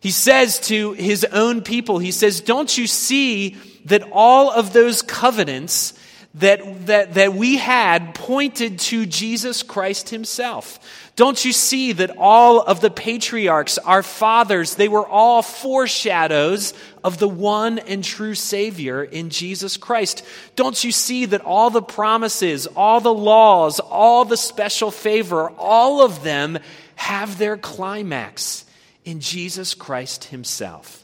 He 0.00 0.10
says 0.10 0.58
to 0.66 0.94
his 0.94 1.24
own 1.24 1.62
people, 1.62 2.00
he 2.00 2.10
says, 2.10 2.40
Don't 2.40 2.76
you 2.76 2.88
see 2.88 3.50
that 3.84 4.02
all 4.10 4.50
of 4.50 4.72
those 4.72 5.00
covenants 5.00 5.94
that, 6.34 6.86
that, 6.86 7.14
that 7.14 7.34
we 7.34 7.56
had 7.56 8.14
pointed 8.14 8.78
to 8.80 9.06
Jesus 9.06 9.62
Christ 9.62 10.08
himself? 10.08 10.80
Don't 11.16 11.44
you 11.44 11.52
see 11.52 11.92
that 11.92 12.16
all 12.18 12.60
of 12.60 12.80
the 12.80 12.90
patriarchs, 12.90 13.78
our 13.78 14.02
fathers, 14.02 14.74
they 14.74 14.88
were 14.88 15.06
all 15.06 15.42
foreshadows 15.42 16.74
of 17.04 17.18
the 17.18 17.28
one 17.28 17.78
and 17.78 18.02
true 18.02 18.34
Savior 18.34 19.04
in 19.04 19.30
Jesus 19.30 19.76
Christ? 19.76 20.24
Don't 20.56 20.82
you 20.82 20.90
see 20.90 21.26
that 21.26 21.42
all 21.42 21.70
the 21.70 21.82
promises, 21.82 22.66
all 22.66 23.00
the 23.00 23.14
laws, 23.14 23.78
all 23.78 24.24
the 24.24 24.36
special 24.36 24.90
favor, 24.90 25.50
all 25.50 26.02
of 26.02 26.24
them 26.24 26.58
have 26.96 27.38
their 27.38 27.56
climax 27.56 28.64
in 29.04 29.20
Jesus 29.20 29.74
Christ 29.74 30.24
Himself? 30.24 31.03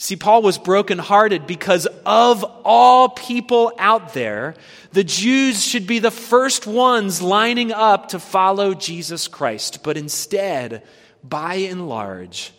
See, 0.00 0.14
Paul 0.14 0.42
was 0.42 0.58
brokenhearted 0.58 1.48
because 1.48 1.86
of 2.06 2.44
all 2.64 3.08
people 3.08 3.72
out 3.78 4.14
there, 4.14 4.54
the 4.92 5.02
Jews 5.02 5.64
should 5.64 5.88
be 5.88 5.98
the 5.98 6.12
first 6.12 6.68
ones 6.68 7.20
lining 7.20 7.72
up 7.72 8.10
to 8.10 8.20
follow 8.20 8.74
Jesus 8.74 9.26
Christ. 9.26 9.82
But 9.82 9.96
instead, 9.96 10.84
by 11.24 11.54
and 11.56 11.88
large, 11.88 12.52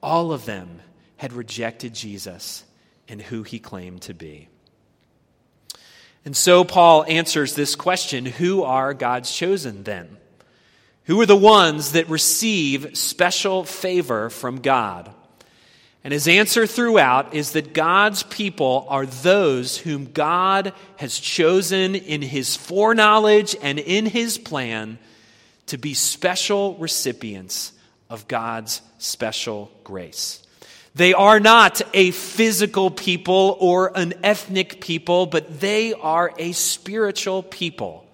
all 0.00 0.30
of 0.30 0.44
them 0.44 0.80
had 1.16 1.32
rejected 1.32 1.96
Jesus 1.96 2.62
and 3.08 3.20
who 3.20 3.42
he 3.42 3.58
claimed 3.58 4.02
to 4.02 4.14
be. 4.14 4.48
And 6.24 6.36
so 6.36 6.62
Paul 6.62 7.04
answers 7.08 7.56
this 7.56 7.74
question 7.74 8.24
Who 8.24 8.62
are 8.62 8.94
God's 8.94 9.34
chosen 9.34 9.82
then? 9.82 10.16
Who 11.06 11.20
are 11.20 11.26
the 11.26 11.34
ones 11.34 11.92
that 11.92 12.08
receive 12.08 12.96
special 12.96 13.64
favor 13.64 14.30
from 14.30 14.60
God? 14.60 15.12
And 16.08 16.14
his 16.14 16.26
answer 16.26 16.66
throughout 16.66 17.34
is 17.34 17.52
that 17.52 17.74
God's 17.74 18.22
people 18.22 18.86
are 18.88 19.04
those 19.04 19.76
whom 19.76 20.10
God 20.10 20.72
has 20.96 21.18
chosen 21.18 21.94
in 21.94 22.22
his 22.22 22.56
foreknowledge 22.56 23.54
and 23.60 23.78
in 23.78 24.06
his 24.06 24.38
plan 24.38 24.98
to 25.66 25.76
be 25.76 25.92
special 25.92 26.76
recipients 26.76 27.72
of 28.08 28.26
God's 28.26 28.80
special 28.96 29.70
grace. 29.84 30.42
They 30.94 31.12
are 31.12 31.40
not 31.40 31.82
a 31.92 32.12
physical 32.12 32.90
people 32.90 33.58
or 33.60 33.92
an 33.94 34.14
ethnic 34.24 34.80
people, 34.80 35.26
but 35.26 35.60
they 35.60 35.92
are 35.92 36.32
a 36.38 36.52
spiritual 36.52 37.42
people. 37.42 38.06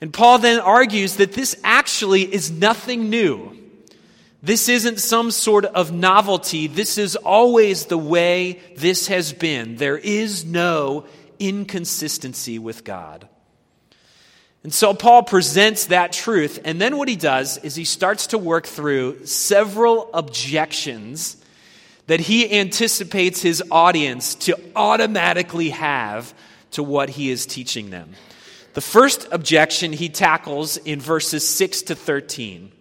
And 0.00 0.12
Paul 0.12 0.38
then 0.38 0.60
argues 0.60 1.16
that 1.16 1.32
this 1.32 1.56
actually 1.64 2.32
is 2.32 2.52
nothing 2.52 3.10
new. 3.10 3.63
This 4.44 4.68
isn't 4.68 5.00
some 5.00 5.30
sort 5.30 5.64
of 5.64 5.90
novelty. 5.90 6.66
This 6.66 6.98
is 6.98 7.16
always 7.16 7.86
the 7.86 7.96
way 7.96 8.60
this 8.76 9.06
has 9.06 9.32
been. 9.32 9.76
There 9.76 9.96
is 9.96 10.44
no 10.44 11.06
inconsistency 11.38 12.58
with 12.58 12.84
God. 12.84 13.26
And 14.62 14.72
so 14.72 14.92
Paul 14.92 15.22
presents 15.22 15.86
that 15.86 16.12
truth, 16.12 16.60
and 16.62 16.78
then 16.78 16.98
what 16.98 17.08
he 17.08 17.16
does 17.16 17.56
is 17.56 17.74
he 17.74 17.86
starts 17.86 18.28
to 18.28 18.38
work 18.38 18.66
through 18.66 19.24
several 19.24 20.10
objections 20.12 21.42
that 22.06 22.20
he 22.20 22.58
anticipates 22.58 23.40
his 23.40 23.62
audience 23.70 24.34
to 24.34 24.60
automatically 24.76 25.70
have 25.70 26.34
to 26.72 26.82
what 26.82 27.08
he 27.08 27.30
is 27.30 27.46
teaching 27.46 27.88
them. 27.88 28.12
The 28.74 28.82
first 28.82 29.26
objection 29.32 29.94
he 29.94 30.10
tackles 30.10 30.76
in 30.76 31.00
verses 31.00 31.48
6 31.48 31.82
to 31.82 31.94
13. 31.94 32.73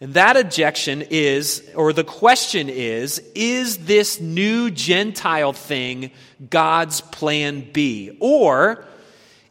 And 0.00 0.14
that 0.14 0.36
objection 0.36 1.02
is, 1.02 1.68
or 1.74 1.92
the 1.92 2.04
question 2.04 2.68
is, 2.68 3.22
is 3.34 3.78
this 3.78 4.20
new 4.20 4.70
Gentile 4.70 5.52
thing 5.52 6.10
God's 6.50 7.00
plan 7.00 7.66
B? 7.72 8.16
Or 8.20 8.84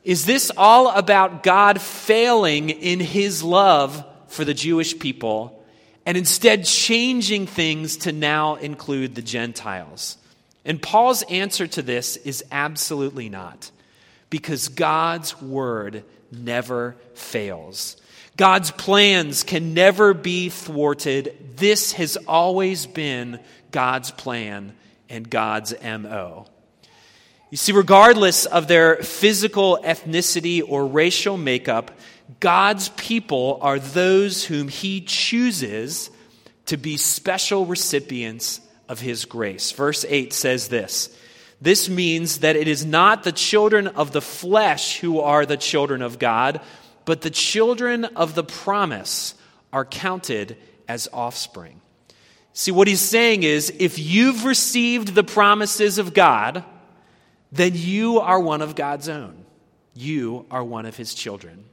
is 0.04 0.26
this 0.26 0.52
all 0.56 0.90
about 0.90 1.44
God 1.44 1.82
failing 1.82 2.70
in 2.70 3.00
his 3.00 3.42
love 3.42 4.06
for 4.28 4.44
the 4.44 4.54
Jewish 4.54 5.00
people 5.00 5.64
and 6.06 6.18
instead 6.18 6.66
changing 6.66 7.48
things 7.48 7.98
to 7.98 8.12
now 8.12 8.56
include 8.56 9.16
the 9.16 9.22
Gentiles? 9.22 10.18
And 10.66 10.82
Paul's 10.82 11.24
answer 11.24 11.68
to 11.68 11.82
this 11.82 12.18
is 12.18 12.44
absolutely 12.52 13.30
not, 13.30 13.72
because 14.30 14.68
God's 14.68 15.42
word 15.42 16.04
never 16.32 16.96
fails. 17.16 17.98
God's 18.36 18.72
plans 18.72 19.44
can 19.44 19.74
never 19.74 20.14
be 20.14 20.50
thwarted. 20.50 21.56
This 21.58 21.94
has 21.94 22.18
always 22.28 22.88
been 22.88 23.40
God's 23.72 24.12
plan 24.12 24.74
and 25.10 25.30
God's 25.30 25.74
MO. 25.84 26.48
You 27.52 27.58
see, 27.58 27.72
regardless 27.72 28.48
of 28.48 28.68
their 28.68 28.96
physical 28.98 29.78
ethnicity 29.84 30.64
or 30.68 30.88
racial 30.88 31.38
makeup, 31.38 31.92
God's 32.40 32.90
people 32.90 33.60
are 33.62 33.78
those 33.78 34.44
whom 34.46 34.68
He 34.68 35.02
chooses 35.02 36.10
to 36.66 36.78
be 36.78 36.98
special 36.98 37.68
recipients 37.68 38.60
of 38.90 39.00
His 39.00 39.26
grace. 39.26 39.72
Verse 39.72 40.04
8 40.08 40.34
says 40.34 40.70
this 40.70 41.16
This 41.62 41.88
means 41.90 42.40
that 42.40 42.56
it 42.56 42.68
is 42.68 42.84
not 42.84 43.24
the 43.24 43.32
children 43.32 43.86
of 43.86 44.12
the 44.12 44.22
flesh 44.22 44.98
who 45.00 45.20
are 45.20 45.46
the 45.46 45.58
children 45.58 46.02
of 46.02 46.18
God 46.18 46.60
but 47.06 47.22
the 47.22 47.30
children 47.30 48.06
of 48.06 48.36
the 48.36 48.44
promise 48.44 49.36
are 49.72 49.86
counted 49.86 50.58
as 50.88 51.08
offspring. 51.12 51.82
See, 52.54 52.72
what 52.72 52.88
he's 52.88 53.02
saying 53.02 53.44
is 53.44 53.74
if 53.80 53.98
you've 53.98 54.46
received 54.46 55.16
the 55.16 55.24
promises 55.24 55.98
of 55.98 56.14
God, 56.14 56.64
then 57.52 57.72
you 57.74 58.20
are 58.20 58.40
one 58.40 58.62
of 58.62 58.76
God's 58.76 59.10
own. 59.10 59.46
You 59.96 60.46
are 60.52 60.64
one 60.64 60.86
of 60.86 60.96
his 60.96 61.14
children. 61.14 61.66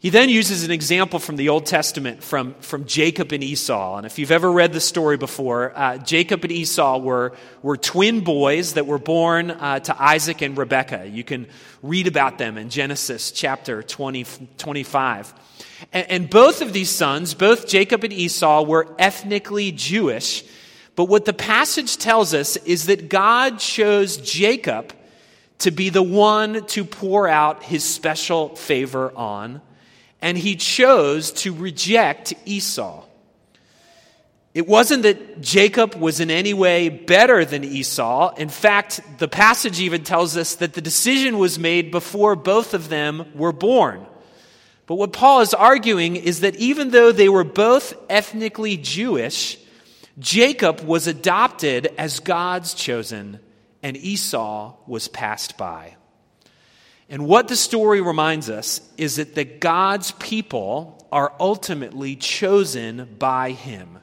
He 0.00 0.08
then 0.08 0.30
uses 0.30 0.64
an 0.64 0.70
example 0.70 1.18
from 1.18 1.36
the 1.36 1.50
Old 1.50 1.66
Testament 1.66 2.22
from, 2.22 2.54
from 2.60 2.86
Jacob 2.86 3.32
and 3.32 3.44
Esau. 3.44 3.98
And 3.98 4.06
if 4.06 4.18
you've 4.18 4.30
ever 4.30 4.50
read 4.50 4.72
the 4.72 4.80
story 4.80 5.18
before, 5.18 5.76
uh, 5.76 5.98
Jacob 5.98 6.42
and 6.42 6.50
Esau 6.50 6.96
were, 7.00 7.34
were 7.62 7.76
twin 7.76 8.20
boys 8.20 8.72
that 8.74 8.86
were 8.86 8.98
born 8.98 9.50
uh, 9.50 9.80
to 9.80 10.02
Isaac 10.02 10.40
and 10.40 10.56
Rebekah. 10.56 11.08
You 11.08 11.22
can 11.22 11.46
read 11.82 12.06
about 12.06 12.38
them 12.38 12.56
in 12.56 12.70
Genesis 12.70 13.30
chapter 13.30 13.82
20, 13.82 14.24
25. 14.56 15.34
And, 15.92 16.10
and 16.10 16.30
both 16.30 16.62
of 16.62 16.72
these 16.72 16.88
sons, 16.88 17.34
both 17.34 17.68
Jacob 17.68 18.02
and 18.02 18.12
Esau, 18.12 18.62
were 18.62 18.96
ethnically 18.98 19.70
Jewish. 19.70 20.44
But 20.96 21.04
what 21.04 21.26
the 21.26 21.34
passage 21.34 21.98
tells 21.98 22.32
us 22.32 22.56
is 22.56 22.86
that 22.86 23.10
God 23.10 23.58
chose 23.58 24.16
Jacob 24.16 24.94
to 25.58 25.70
be 25.70 25.90
the 25.90 26.02
one 26.02 26.64
to 26.68 26.86
pour 26.86 27.28
out 27.28 27.64
his 27.64 27.84
special 27.84 28.56
favor 28.56 29.12
on 29.14 29.60
and 30.22 30.36
he 30.36 30.56
chose 30.56 31.32
to 31.32 31.54
reject 31.54 32.34
Esau. 32.44 33.04
It 34.52 34.66
wasn't 34.66 35.04
that 35.04 35.40
Jacob 35.40 35.94
was 35.94 36.18
in 36.18 36.30
any 36.30 36.54
way 36.54 36.88
better 36.88 37.44
than 37.44 37.62
Esau. 37.62 38.34
In 38.34 38.48
fact, 38.48 39.00
the 39.18 39.28
passage 39.28 39.80
even 39.80 40.02
tells 40.02 40.36
us 40.36 40.56
that 40.56 40.72
the 40.72 40.80
decision 40.80 41.38
was 41.38 41.58
made 41.58 41.92
before 41.92 42.34
both 42.34 42.74
of 42.74 42.88
them 42.88 43.30
were 43.34 43.52
born. 43.52 44.04
But 44.86 44.96
what 44.96 45.12
Paul 45.12 45.40
is 45.40 45.54
arguing 45.54 46.16
is 46.16 46.40
that 46.40 46.56
even 46.56 46.90
though 46.90 47.12
they 47.12 47.28
were 47.28 47.44
both 47.44 47.94
ethnically 48.10 48.76
Jewish, 48.76 49.56
Jacob 50.18 50.80
was 50.80 51.06
adopted 51.06 51.94
as 51.96 52.18
God's 52.18 52.74
chosen, 52.74 53.38
and 53.84 53.96
Esau 53.96 54.74
was 54.88 55.06
passed 55.06 55.56
by. 55.56 55.94
And 57.10 57.26
what 57.26 57.48
the 57.48 57.56
story 57.56 58.00
reminds 58.00 58.48
us 58.48 58.80
is 58.96 59.16
that 59.16 59.34
the 59.34 59.44
God's 59.44 60.12
people 60.12 61.08
are 61.10 61.32
ultimately 61.40 62.14
chosen 62.14 63.16
by 63.18 63.50
him. 63.50 63.98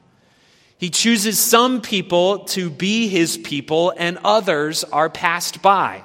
He 0.76 0.90
chooses 0.90 1.38
some 1.38 1.80
people 1.80 2.40
to 2.50 2.68
be 2.68 3.08
his 3.08 3.38
people 3.38 3.94
and 3.96 4.18
others 4.24 4.84
are 4.84 5.08
passed 5.08 5.62
by. 5.62 6.04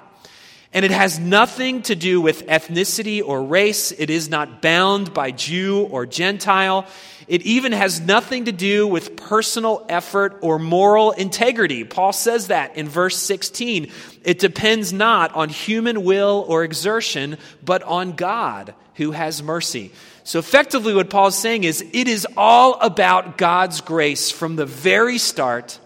And 0.72 0.86
it 0.86 0.92
has 0.92 1.20
nothing 1.20 1.84
to 1.84 1.96
do 1.96 2.22
with 2.22 2.48
ethnicity 2.48 3.22
or 3.24 3.44
race. 3.44 3.92
It 3.92 4.10
is 4.10 4.30
not 4.30 4.62
bound 4.62 5.14
by 5.14 5.32
Jew 5.32 5.84
or 5.84 6.06
Gentile. 6.08 6.88
It 7.28 7.42
even 7.44 7.72
has 7.72 8.02
nothing 8.02 8.46
to 8.46 8.52
do 8.52 8.88
with 8.88 9.16
personal 9.16 9.86
effort 9.90 10.38
or 10.42 10.60
moral 10.60 11.12
integrity. 11.12 11.84
Paul 11.84 12.14
says 12.14 12.48
that 12.48 12.76
in 12.76 12.88
verse 12.90 13.18
16. 13.18 13.92
It 14.24 14.40
depends 14.40 14.94
not 14.94 15.34
on 15.36 15.50
human 15.50 16.04
will 16.04 16.46
or 16.48 16.64
exertion, 16.64 17.38
but 17.64 17.84
on 17.84 18.14
God 18.14 18.74
who 18.96 19.12
has 19.12 19.42
mercy. 19.42 19.92
So, 20.24 20.40
effectively, 20.40 20.94
what 20.94 21.10
Paul 21.10 21.28
is 21.28 21.36
saying 21.36 21.66
is 21.66 21.82
it 21.82 22.08
is 22.08 22.26
all 22.38 22.76
about 22.76 23.38
God's 23.38 23.82
grace 23.82 24.32
from 24.32 24.56
the 24.56 24.66
very 24.66 25.18
start 25.18 25.80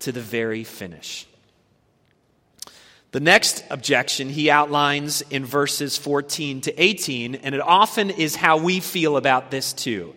to 0.00 0.12
the 0.12 0.20
very 0.20 0.64
finish. 0.64 1.26
The 3.12 3.20
next 3.20 3.64
objection 3.70 4.28
he 4.28 4.50
outlines 4.50 5.22
in 5.22 5.44
verses 5.44 5.96
14 5.96 6.60
to 6.62 6.82
18, 6.82 7.36
and 7.36 7.54
it 7.54 7.60
often 7.60 8.10
is 8.10 8.36
how 8.36 8.58
we 8.58 8.80
feel 8.80 9.16
about 9.16 9.50
this 9.50 9.72
too. 9.72 10.14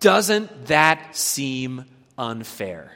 Doesn't 0.00 0.66
that 0.66 1.16
seem 1.16 1.84
unfair? 2.18 2.92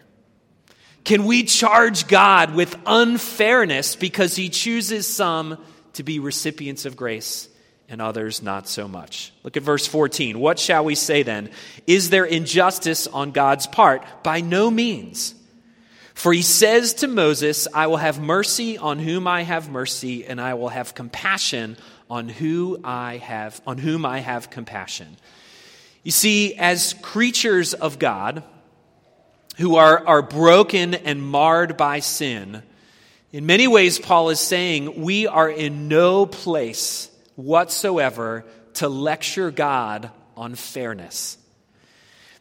Can 1.04 1.24
we 1.24 1.44
charge 1.44 2.06
God 2.06 2.54
with 2.54 2.76
unfairness 2.86 3.96
because 3.96 4.36
he 4.36 4.48
chooses 4.48 5.06
some 5.06 5.58
to 5.94 6.02
be 6.02 6.18
recipients 6.18 6.84
of 6.84 6.96
grace 6.96 7.48
and 7.88 8.02
others 8.02 8.42
not 8.42 8.68
so 8.68 8.86
much? 8.86 9.32
Look 9.42 9.56
at 9.56 9.62
verse 9.62 9.86
14. 9.86 10.38
What 10.38 10.58
shall 10.58 10.84
we 10.84 10.94
say 10.94 11.22
then? 11.22 11.50
Is 11.86 12.10
there 12.10 12.24
injustice 12.24 13.06
on 13.06 13.32
God's 13.32 13.66
part? 13.66 14.04
By 14.22 14.40
no 14.40 14.70
means. 14.70 15.34
For 16.14 16.32
he 16.34 16.42
says 16.42 16.94
to 16.94 17.08
Moses, 17.08 17.66
I 17.72 17.86
will 17.86 17.96
have 17.96 18.20
mercy 18.20 18.76
on 18.76 18.98
whom 18.98 19.26
I 19.26 19.42
have 19.42 19.70
mercy, 19.70 20.26
and 20.26 20.38
I 20.38 20.52
will 20.52 20.68
have 20.68 20.94
compassion 20.94 21.78
on 22.10 22.28
who 22.28 22.78
I 22.84 23.16
have 23.18 23.62
on 23.66 23.78
whom 23.78 24.04
I 24.04 24.18
have 24.18 24.50
compassion. 24.50 25.16
You 26.02 26.10
see, 26.10 26.54
as 26.54 26.94
creatures 27.02 27.74
of 27.74 27.98
God 27.98 28.42
who 29.58 29.76
are, 29.76 30.06
are 30.06 30.22
broken 30.22 30.94
and 30.94 31.22
marred 31.22 31.76
by 31.76 32.00
sin, 32.00 32.62
in 33.32 33.46
many 33.46 33.68
ways, 33.68 33.98
Paul 33.98 34.30
is 34.30 34.40
saying 34.40 35.02
we 35.02 35.26
are 35.26 35.48
in 35.48 35.88
no 35.88 36.26
place 36.26 37.10
whatsoever 37.36 38.44
to 38.74 38.88
lecture 38.88 39.50
God 39.50 40.10
on 40.36 40.54
fairness. 40.54 41.36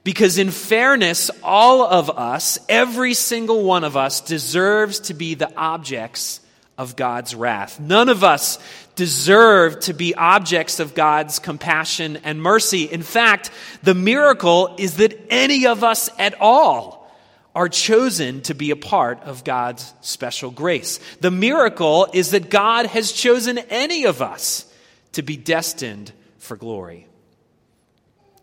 Because 0.04 0.38
in 0.38 0.50
fairness, 0.50 1.30
all 1.44 1.84
of 1.84 2.10
us, 2.10 2.58
every 2.70 3.14
single 3.14 3.64
one 3.64 3.84
of 3.84 3.98
us, 3.98 4.22
deserves 4.22 5.02
to 5.02 5.14
be 5.14 5.36
the 5.36 5.54
objects 5.56 6.40
of 6.78 6.96
God's 6.96 7.36
wrath. 7.36 7.80
None 7.80 8.08
of 8.08 8.24
us 8.24 8.58
deserve 9.00 9.80
to 9.80 9.94
be 9.94 10.14
objects 10.14 10.82
of 10.82 10.94
God's 10.94 11.40
compassion 11.40 12.18
and 12.26 12.42
mercy. 12.42 12.84
In 12.84 13.02
fact, 13.02 13.50
the 13.82 13.96
miracle 13.96 14.76
is 14.78 14.98
that 14.98 15.18
any 15.30 15.68
of 15.68 15.86
us 15.86 16.10
at 16.20 16.36
all 16.42 17.10
are 17.56 17.70
chosen 17.70 18.42
to 18.42 18.54
be 18.54 18.72
a 18.72 18.76
part 18.76 19.22
of 19.22 19.46
God's 19.46 19.94
special 20.02 20.52
grace. 20.52 21.00
The 21.22 21.32
miracle 21.32 22.10
is 22.12 22.32
that 22.32 22.50
God 22.50 22.88
has 22.88 23.14
chosen 23.14 23.58
any 23.70 24.04
of 24.04 24.22
us 24.22 24.66
to 25.14 25.22
be 25.22 25.38
destined 25.38 26.12
for 26.38 26.58
glory. 26.58 27.08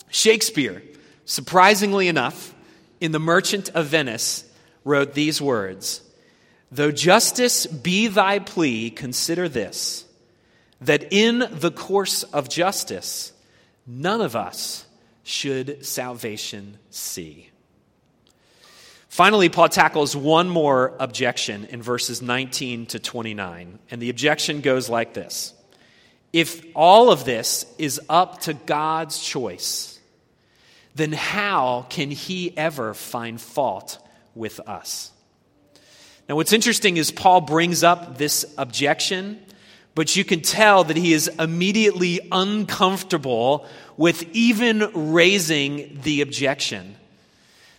Shakespeare, 0.09 0.83
surprisingly 1.27 2.09
enough, 2.09 2.55
in 2.99 3.13
The 3.13 3.21
Merchant 3.21 3.69
of 3.75 3.89
Venice, 3.89 4.51
wrote 4.85 5.13
these 5.13 5.39
words 5.39 6.01
Though 6.73 6.93
justice 6.93 7.67
be 7.67 8.07
thy 8.07 8.39
plea, 8.39 8.89
consider 8.89 9.51
this 9.51 10.06
that 10.81 11.13
in 11.13 11.49
the 11.51 11.71
course 11.71 12.23
of 12.23 12.49
justice, 12.49 13.33
none 13.87 14.21
of 14.21 14.37
us 14.37 14.87
should 15.23 15.85
salvation 15.85 16.79
see. 16.91 17.51
Finally, 19.09 19.49
Paul 19.49 19.71
tackles 19.71 20.15
one 20.15 20.49
more 20.49 20.95
objection 21.01 21.65
in 21.71 21.81
verses 21.81 22.21
19 22.21 22.87
to 22.87 22.99
29. 22.99 23.79
And 23.91 24.03
the 24.03 24.11
objection 24.11 24.61
goes 24.61 24.91
like 24.91 25.15
this 25.15 25.55
If 26.33 26.63
all 26.75 27.11
of 27.11 27.25
this 27.25 27.65
is 27.79 27.99
up 28.11 28.41
to 28.43 28.53
God's 28.53 29.19
choice, 29.19 29.99
then 30.95 31.13
how 31.13 31.87
can 31.89 32.11
he 32.11 32.57
ever 32.59 32.93
find 32.93 33.41
fault 33.41 33.99
with 34.35 34.61
us? 34.61 35.13
Now, 36.29 36.37
what's 36.37 36.53
interesting 36.53 36.97
is 36.97 37.11
Paul 37.11 37.41
brings 37.41 37.85
up 37.85 38.19
this 38.19 38.45
objection, 38.59 39.41
but 39.97 40.15
you 40.15 40.25
can 40.25 40.43
tell 40.43 40.85
that 40.85 40.97
he 40.99 41.15
is 41.15 41.29
immediately 41.39 42.21
uncomfortable 42.31 43.67
with 43.97 44.29
even 44.35 44.91
raising 45.13 45.99
the 46.03 46.21
objection. 46.21 46.95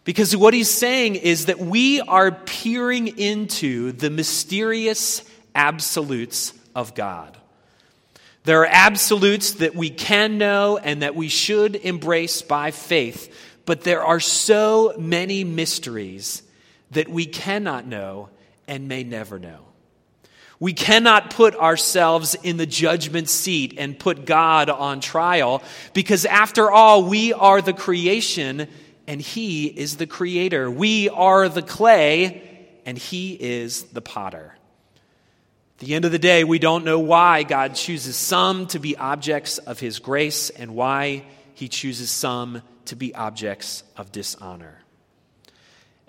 Because 0.04 0.36
what 0.36 0.56
he's 0.56 0.70
saying 0.70 1.14
is 1.14 1.46
that 1.46 1.60
we 1.60 2.02
are 2.02 2.32
peering 2.32 3.20
into 3.20 3.92
the 3.92 4.10
mysterious 4.10 5.24
absolutes 5.54 6.54
of 6.74 6.96
God. 6.96 7.38
There 8.46 8.62
are 8.62 8.70
absolutes 8.70 9.52
that 9.52 9.76
we 9.76 9.92
can 9.92 10.40
know 10.40 10.78
and 10.78 11.04
that 11.04 11.16
we 11.16 11.28
should 11.28 11.76
embrace 11.76 12.42
by 12.42 12.72
faith, 12.72 13.32
but 13.68 13.82
there 13.82 14.04
are 14.04 14.20
so 14.20 14.96
many 14.98 15.44
mysteries 15.44 16.42
that 16.92 17.10
we 17.10 17.28
cannot 17.28 17.86
know 17.86 18.30
and 18.68 18.88
may 18.88 19.04
never 19.04 19.38
know. 19.38 19.67
We 20.60 20.74
cannot 20.74 21.30
put 21.30 21.56
ourselves 21.56 22.36
in 22.42 22.58
the 22.58 22.66
judgment 22.66 23.30
seat 23.30 23.76
and 23.78 23.98
put 23.98 24.26
God 24.26 24.70
on 24.70 25.02
trial 25.02 25.62
because, 25.94 26.26
after 26.26 26.72
all, 26.72 27.04
we 27.04 27.32
are 27.32 27.62
the 27.62 27.74
creation 27.74 28.68
and 29.06 29.22
He 29.22 29.68
is 29.68 29.98
the 29.98 30.08
creator. 30.08 30.70
We 30.70 31.10
are 31.10 31.48
the 31.48 31.62
clay 31.62 32.68
and 32.86 32.98
He 32.98 33.34
is 33.34 33.84
the 33.84 34.02
potter. 34.02 34.56
At 35.76 35.86
the 35.86 35.94
end 35.94 36.06
of 36.06 36.12
the 36.12 36.18
day, 36.18 36.44
we 36.44 36.58
don't 36.58 36.86
know 36.86 37.00
why 37.00 37.44
God 37.44 37.76
chooses 37.76 38.16
some 38.16 38.66
to 38.68 38.80
be 38.80 38.98
objects 38.98 39.60
of 39.60 39.80
His 39.80 40.00
grace 40.00 40.50
and 40.50 40.74
why 40.74 41.26
He 41.54 41.68
chooses 41.68 42.10
some 42.10 42.64
to 42.86 42.96
be 42.96 43.14
objects 43.14 43.84
of 43.96 44.12
dishonor. 44.12 44.82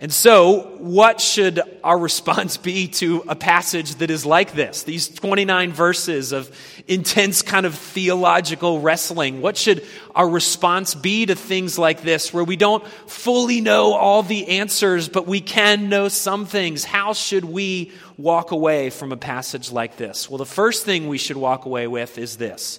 And 0.01 0.13
so, 0.13 0.77
what 0.79 1.21
should 1.21 1.61
our 1.83 1.99
response 1.99 2.57
be 2.57 2.87
to 2.87 3.25
a 3.27 3.35
passage 3.35 3.97
that 3.97 4.13
is 4.13 4.25
like 4.25 4.53
this? 4.53 4.85
These 4.85 5.09
29 5.09 5.73
verses 5.73 6.31
of 6.31 6.57
intense 6.87 7.43
kind 7.43 7.67
of 7.67 7.75
theological 7.75 8.81
wrestling. 8.81 9.43
What 9.43 9.57
should 9.57 9.85
our 10.15 10.29
response 10.29 10.95
be 10.95 11.27
to 11.27 11.35
things 11.35 11.81
like 11.81 12.03
this 12.03 12.33
where 12.33 12.45
we 12.45 12.55
don't 12.55 12.87
fully 13.09 13.61
know 13.61 13.95
all 13.95 14.23
the 14.23 14.47
answers, 14.47 15.09
but 15.09 15.27
we 15.27 15.41
can 15.41 15.89
know 15.89 16.07
some 16.07 16.47
things? 16.47 16.85
How 16.85 17.13
should 17.13 17.45
we 17.45 17.91
walk 18.17 18.53
away 18.53 18.91
from 18.91 19.11
a 19.11 19.17
passage 19.17 19.73
like 19.73 19.97
this? 19.97 20.31
Well, 20.31 20.39
the 20.39 20.47
first 20.47 20.85
thing 20.85 21.09
we 21.09 21.19
should 21.19 21.37
walk 21.37 21.65
away 21.65 21.89
with 21.89 22.19
is 22.19 22.37
this 22.37 22.79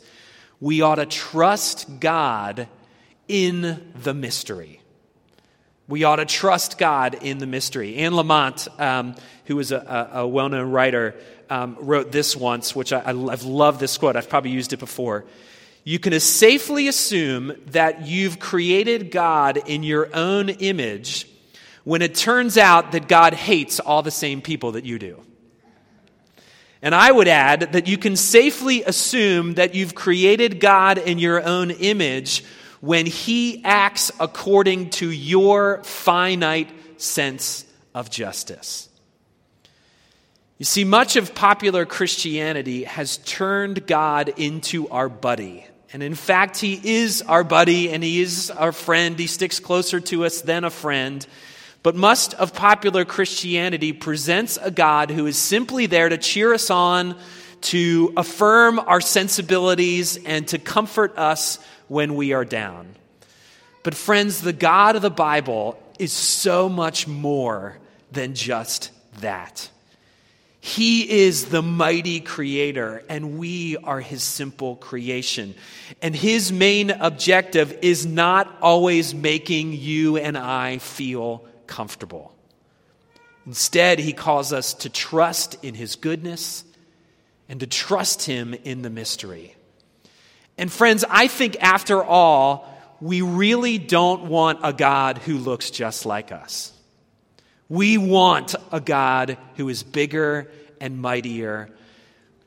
we 0.61 0.81
ought 0.81 0.95
to 0.95 1.05
trust 1.05 1.99
God 1.99 2.69
in 3.27 3.91
the 3.93 4.13
mystery. 4.13 4.78
We 5.89 6.03
ought 6.03 6.17
to 6.17 6.25
trust 6.25 6.77
God 6.77 7.15
in 7.15 7.39
the 7.39 7.47
mystery. 7.47 7.95
Anne 7.95 8.11
Lamott, 8.11 8.67
um, 8.79 9.15
who 9.45 9.57
is 9.57 9.71
a, 9.71 10.09
a 10.13 10.27
well 10.27 10.47
known 10.47 10.69
writer, 10.69 11.15
um, 11.49 11.77
wrote 11.79 12.11
this 12.11 12.35
once, 12.35 12.75
which 12.75 12.93
I, 12.93 13.01
I've 13.07 13.41
loved 13.41 13.79
this 13.79 13.97
quote. 13.97 14.15
I've 14.15 14.29
probably 14.29 14.51
used 14.51 14.71
it 14.71 14.77
before. 14.77 15.25
You 15.83 15.97
can 15.97 16.17
safely 16.19 16.87
assume 16.89 17.53
that 17.71 18.05
you've 18.05 18.37
created 18.37 19.09
God 19.09 19.57
in 19.65 19.81
your 19.81 20.15
own 20.15 20.49
image 20.49 21.27
when 21.83 22.03
it 22.03 22.13
turns 22.13 22.55
out 22.55 22.91
that 22.91 23.07
God 23.07 23.33
hates 23.33 23.79
all 23.79 24.03
the 24.03 24.11
same 24.11 24.43
people 24.43 24.73
that 24.73 24.85
you 24.85 24.99
do. 24.99 25.19
And 26.83 26.93
I 26.93 27.11
would 27.11 27.27
add 27.27 27.73
that 27.73 27.87
you 27.87 27.97
can 27.97 28.15
safely 28.15 28.83
assume 28.83 29.55
that 29.55 29.73
you've 29.73 29.95
created 29.95 30.59
God 30.59 30.99
in 30.99 31.17
your 31.17 31.43
own 31.43 31.71
image 31.71 32.43
when 32.81 33.05
he 33.05 33.63
acts 33.63 34.11
according 34.19 34.89
to 34.91 35.09
your 35.09 35.83
finite 35.83 36.69
sense 37.01 37.65
of 37.93 38.09
justice. 38.09 38.89
You 40.57 40.65
see, 40.65 40.83
much 40.83 41.15
of 41.15 41.33
popular 41.33 41.85
Christianity 41.85 42.83
has 42.83 43.17
turned 43.17 43.87
God 43.87 44.29
into 44.37 44.89
our 44.89 45.07
buddy. 45.07 45.65
And 45.93 46.03
in 46.03 46.15
fact, 46.15 46.57
he 46.57 46.79
is 47.01 47.21
our 47.21 47.43
buddy 47.43 47.91
and 47.91 48.03
he 48.03 48.21
is 48.21 48.51
our 48.51 48.71
friend. 48.71 49.17
He 49.17 49.27
sticks 49.27 49.59
closer 49.59 49.99
to 50.01 50.25
us 50.25 50.41
than 50.41 50.63
a 50.65 50.69
friend. 50.69 51.25
But 51.81 51.95
most 51.95 52.33
of 52.33 52.53
popular 52.53 53.05
Christianity 53.05 53.93
presents 53.93 54.57
a 54.61 54.69
God 54.69 55.11
who 55.11 55.25
is 55.25 55.37
simply 55.37 55.85
there 55.85 56.09
to 56.09 56.17
cheer 56.17 56.53
us 56.53 56.69
on, 56.69 57.17
to 57.61 58.13
affirm 58.15 58.79
our 58.79 59.01
sensibilities, 59.01 60.17
and 60.17 60.47
to 60.47 60.57
comfort 60.57 61.17
us 61.17 61.59
when 61.87 62.15
we 62.15 62.33
are 62.33 62.45
down. 62.45 62.95
But, 63.83 63.95
friends, 63.95 64.41
the 64.41 64.53
God 64.53 64.95
of 64.95 65.01
the 65.01 65.09
Bible 65.09 65.81
is 65.97 66.13
so 66.13 66.69
much 66.69 67.07
more 67.07 67.77
than 68.11 68.33
just 68.33 68.91
that. 69.19 69.69
He 70.61 71.09
is 71.25 71.45
the 71.45 71.61
mighty 71.61 72.19
creator, 72.19 73.03
and 73.07 73.39
we 73.39 73.77
are 73.77 74.01
his 74.01 74.23
simple 74.23 74.75
creation. 74.75 75.55
And 76.01 76.13
his 76.13 76.51
main 76.51 76.91
objective 76.91 77.77
is 77.81 78.05
not 78.05 78.57
always 78.61 79.15
making 79.15 79.73
you 79.73 80.17
and 80.17 80.37
I 80.37 80.79
feel 80.79 81.45
comfortable. 81.65 82.33
Instead, 83.45 83.99
he 83.99 84.11
calls 84.11 84.51
us 84.51 84.73
to 84.75 84.89
trust 84.89 85.63
in 85.63 85.75
his 85.75 85.95
goodness 85.95 86.65
and 87.49 87.59
to 87.59 87.67
trust 87.67 88.25
him 88.25 88.53
in 88.53 88.83
the 88.83 88.89
mystery. 88.89 89.55
And 90.57 90.71
friends, 90.71 91.03
I 91.09 91.27
think 91.27 91.57
after 91.61 92.03
all, 92.03 92.67
we 93.01 93.21
really 93.21 93.77
don't 93.77 94.25
want 94.25 94.59
a 94.63 94.71
God 94.71 95.17
who 95.17 95.37
looks 95.37 95.71
just 95.71 96.05
like 96.05 96.31
us. 96.31 96.71
We 97.67 97.97
want 97.97 98.55
a 98.71 98.79
God 98.79 99.37
who 99.55 99.69
is 99.69 99.83
bigger 99.83 100.51
and 100.81 101.01
mightier, 101.01 101.69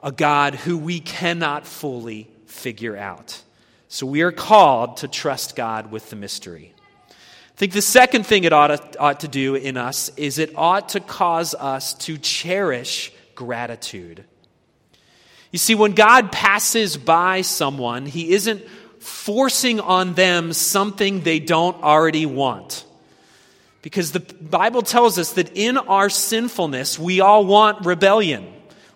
a 0.02 0.12
God 0.12 0.54
who 0.54 0.78
we 0.78 1.00
cannot 1.00 1.66
fully 1.66 2.30
figure 2.46 2.96
out. 2.96 3.42
So 3.88 4.06
we 4.06 4.22
are 4.22 4.32
called 4.32 4.98
to 4.98 5.08
trust 5.08 5.56
God 5.56 5.90
with 5.90 6.10
the 6.10 6.16
mystery. 6.16 6.74
I 7.08 7.14
think 7.56 7.72
the 7.72 7.82
second 7.82 8.26
thing 8.26 8.44
it 8.44 8.52
ought 8.52 8.68
to, 8.68 8.98
ought 8.98 9.20
to 9.20 9.28
do 9.28 9.54
in 9.54 9.76
us 9.76 10.10
is 10.16 10.38
it 10.38 10.56
ought 10.56 10.90
to 10.90 11.00
cause 11.00 11.54
us 11.54 11.94
to 11.94 12.18
cherish 12.18 13.12
gratitude. 13.34 14.24
You 15.52 15.58
see, 15.58 15.74
when 15.74 15.92
God 15.92 16.32
passes 16.32 16.96
by 16.96 17.42
someone, 17.42 18.06
He 18.06 18.32
isn't 18.32 18.66
forcing 18.98 19.80
on 19.80 20.14
them 20.14 20.52
something 20.52 21.20
they 21.20 21.38
don't 21.38 21.80
already 21.82 22.26
want. 22.26 22.84
Because 23.82 24.12
the 24.12 24.20
Bible 24.20 24.82
tells 24.82 25.18
us 25.18 25.32
that 25.32 25.56
in 25.56 25.76
our 25.76 26.08
sinfulness, 26.08 26.98
we 26.98 27.20
all 27.20 27.44
want 27.44 27.84
rebellion. 27.84 28.46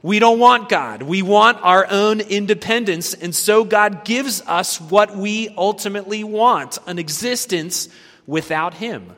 We 0.01 0.21
don't 0.21 0.39
want 0.39 0.69
God. 0.69 1.03
We 1.03 1.23
want 1.23 1.59
our 1.63 1.87
own 1.91 2.21
independence. 2.21 3.13
And 3.13 3.35
so 3.35 3.65
God 3.65 4.05
gives 4.05 4.41
us 4.43 4.81
what 4.81 5.17
we 5.17 5.49
ultimately 5.59 6.23
want 6.23 6.79
an 6.87 7.01
existence 7.01 7.89
without 8.27 8.75
him. 8.75 9.17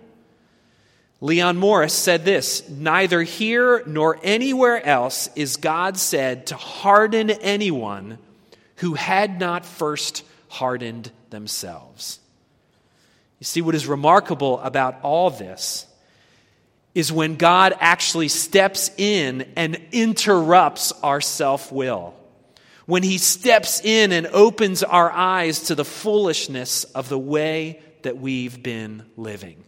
Leon 1.20 1.57
Morris 1.57 1.94
said 1.94 2.24
this 2.24 2.68
Neither 2.68 3.22
here 3.22 3.83
nor 3.87 4.18
anywhere 4.22 4.85
else 4.85 5.28
is 5.35 5.57
God 5.57 5.96
said 5.96 6.46
to 6.48 6.57
harden 6.57 7.31
anyone 7.31 8.18
who 8.76 8.94
had 8.94 9.40
not 9.40 9.66
first 9.66 10.24
hardened 10.48 11.11
themselves. 11.31 12.20
You 13.40 13.44
see, 13.44 13.62
what 13.62 13.74
is 13.74 13.87
remarkable 13.87 14.61
about 14.61 15.00
all 15.02 15.31
this 15.31 15.87
is 16.94 17.12
when 17.12 17.37
God 17.37 17.74
actually 17.78 18.28
steps 18.28 18.90
in 18.96 19.52
and 19.57 19.81
interrupts 19.92 20.92
our 21.02 21.20
self 21.20 21.70
will. 21.70 22.14
When 22.87 23.02
he 23.02 23.18
steps 23.18 23.85
in 23.85 24.12
and 24.12 24.26
opens 24.28 24.83
our 24.83 25.11
eyes 25.11 25.64
to 25.64 25.74
the 25.74 25.85
foolishness 25.85 26.85
of 26.85 27.09
the 27.09 27.18
way 27.18 27.83
that 28.02 28.16
we've 28.16 28.61
been 28.62 29.04
living. 29.16 29.62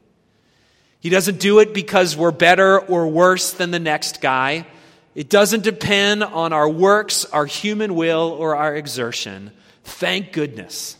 He 1.00 1.08
doesn't 1.08 1.40
do 1.40 1.58
it 1.58 1.72
because 1.72 2.16
we're 2.16 2.30
better 2.30 2.78
or 2.78 3.08
worse 3.08 3.52
than 3.52 3.70
the 3.70 3.78
next 3.78 4.20
guy. 4.20 4.66
It 5.14 5.28
doesn't 5.28 5.64
depend 5.64 6.22
on 6.22 6.52
our 6.52 6.68
works, 6.68 7.24
our 7.26 7.46
human 7.46 7.94
will, 7.94 8.36
or 8.38 8.54
our 8.54 8.76
exertion. 8.76 9.50
Thank 9.82 10.32
goodness. 10.32 10.96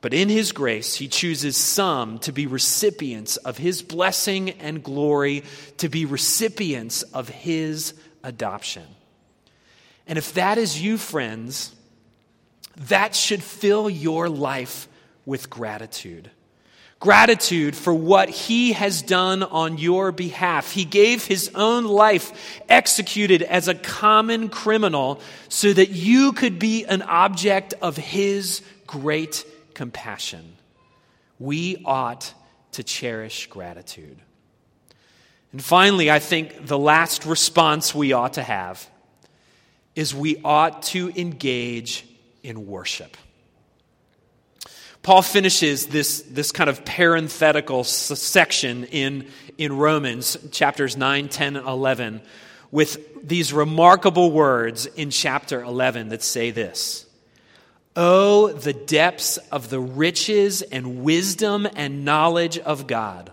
But 0.00 0.14
in 0.14 0.30
His 0.30 0.52
grace, 0.52 0.94
He 0.94 1.08
chooses 1.08 1.56
some 1.56 2.18
to 2.20 2.32
be 2.32 2.46
recipients 2.46 3.36
of 3.36 3.58
His 3.58 3.82
blessing 3.82 4.50
and 4.50 4.82
glory, 4.82 5.44
to 5.76 5.88
be 5.90 6.06
recipients 6.06 7.02
of 7.02 7.28
His 7.28 7.94
adoption. 8.24 8.86
And 10.06 10.16
if 10.18 10.32
that 10.34 10.58
is 10.58 10.80
you, 10.82 10.96
friends, 10.96 11.74
that 12.88 13.14
should 13.14 13.42
fill 13.42 13.90
your 13.90 14.28
life 14.28 14.88
with 15.26 15.50
gratitude. 15.50 16.30
Gratitude 17.00 17.74
for 17.74 17.94
what 17.94 18.28
he 18.28 18.72
has 18.74 19.00
done 19.00 19.42
on 19.42 19.78
your 19.78 20.12
behalf. 20.12 20.70
He 20.70 20.84
gave 20.84 21.24
his 21.24 21.50
own 21.54 21.84
life 21.84 22.60
executed 22.68 23.42
as 23.42 23.68
a 23.68 23.74
common 23.74 24.50
criminal 24.50 25.20
so 25.48 25.72
that 25.72 25.88
you 25.88 26.32
could 26.32 26.58
be 26.58 26.84
an 26.84 27.00
object 27.00 27.72
of 27.80 27.96
his 27.96 28.60
great 28.86 29.46
compassion. 29.72 30.56
We 31.38 31.82
ought 31.86 32.34
to 32.72 32.82
cherish 32.82 33.46
gratitude. 33.46 34.18
And 35.52 35.62
finally, 35.64 36.10
I 36.10 36.18
think 36.18 36.66
the 36.66 36.78
last 36.78 37.24
response 37.24 37.94
we 37.94 38.12
ought 38.12 38.34
to 38.34 38.42
have 38.42 38.86
is 39.96 40.14
we 40.14 40.40
ought 40.44 40.82
to 40.82 41.10
engage 41.16 42.06
in 42.42 42.66
worship. 42.66 43.16
Paul 45.02 45.22
finishes 45.22 45.86
this, 45.86 46.20
this 46.22 46.52
kind 46.52 46.68
of 46.68 46.84
parenthetical 46.84 47.84
section 47.84 48.84
in, 48.84 49.28
in 49.56 49.76
Romans 49.76 50.36
chapters 50.50 50.96
9, 50.96 51.28
10, 51.28 51.56
and 51.56 51.66
11 51.66 52.20
with 52.70 53.26
these 53.26 53.52
remarkable 53.52 54.30
words 54.30 54.86
in 54.86 55.10
chapter 55.10 55.62
11 55.62 56.10
that 56.10 56.22
say 56.22 56.50
this 56.50 57.06
Oh, 57.96 58.48
the 58.48 58.72
depths 58.72 59.38
of 59.50 59.70
the 59.70 59.80
riches 59.80 60.62
and 60.62 61.02
wisdom 61.02 61.66
and 61.76 62.04
knowledge 62.04 62.58
of 62.58 62.86
God! 62.86 63.32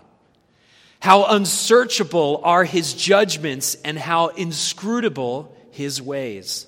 How 1.00 1.26
unsearchable 1.26 2.40
are 2.44 2.64
his 2.64 2.94
judgments 2.94 3.76
and 3.84 3.98
how 3.98 4.28
inscrutable 4.28 5.54
his 5.70 6.00
ways! 6.00 6.66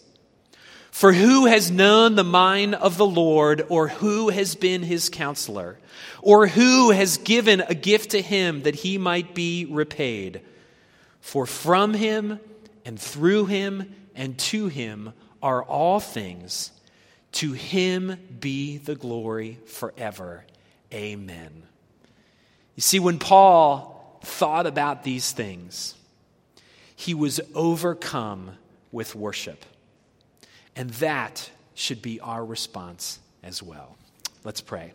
For 0.90 1.12
who 1.12 1.46
has 1.46 1.70
known 1.70 2.14
the 2.14 2.24
mind 2.24 2.74
of 2.74 2.96
the 2.96 3.06
Lord, 3.06 3.64
or 3.68 3.88
who 3.88 4.28
has 4.28 4.54
been 4.54 4.82
his 4.82 5.08
counselor, 5.08 5.78
or 6.20 6.46
who 6.46 6.90
has 6.90 7.16
given 7.16 7.60
a 7.60 7.74
gift 7.74 8.10
to 8.10 8.20
him 8.20 8.62
that 8.62 8.74
he 8.74 8.98
might 8.98 9.34
be 9.34 9.66
repaid? 9.66 10.42
For 11.20 11.46
from 11.46 11.94
him 11.94 12.40
and 12.84 12.98
through 13.00 13.46
him 13.46 13.94
and 14.14 14.36
to 14.38 14.68
him 14.68 15.12
are 15.42 15.62
all 15.62 16.00
things. 16.00 16.72
To 17.32 17.52
him 17.52 18.18
be 18.40 18.78
the 18.78 18.96
glory 18.96 19.58
forever. 19.66 20.44
Amen. 20.92 21.62
You 22.74 22.82
see, 22.82 22.98
when 22.98 23.18
Paul 23.18 24.18
thought 24.22 24.66
about 24.66 25.04
these 25.04 25.30
things, 25.32 25.94
he 26.96 27.14
was 27.14 27.40
overcome 27.54 28.52
with 28.92 29.14
worship. 29.14 29.64
And 30.76 30.90
that 30.90 31.50
should 31.74 32.02
be 32.02 32.20
our 32.20 32.44
response 32.44 33.18
as 33.42 33.62
well. 33.62 33.96
Let's 34.44 34.60
pray. 34.60 34.92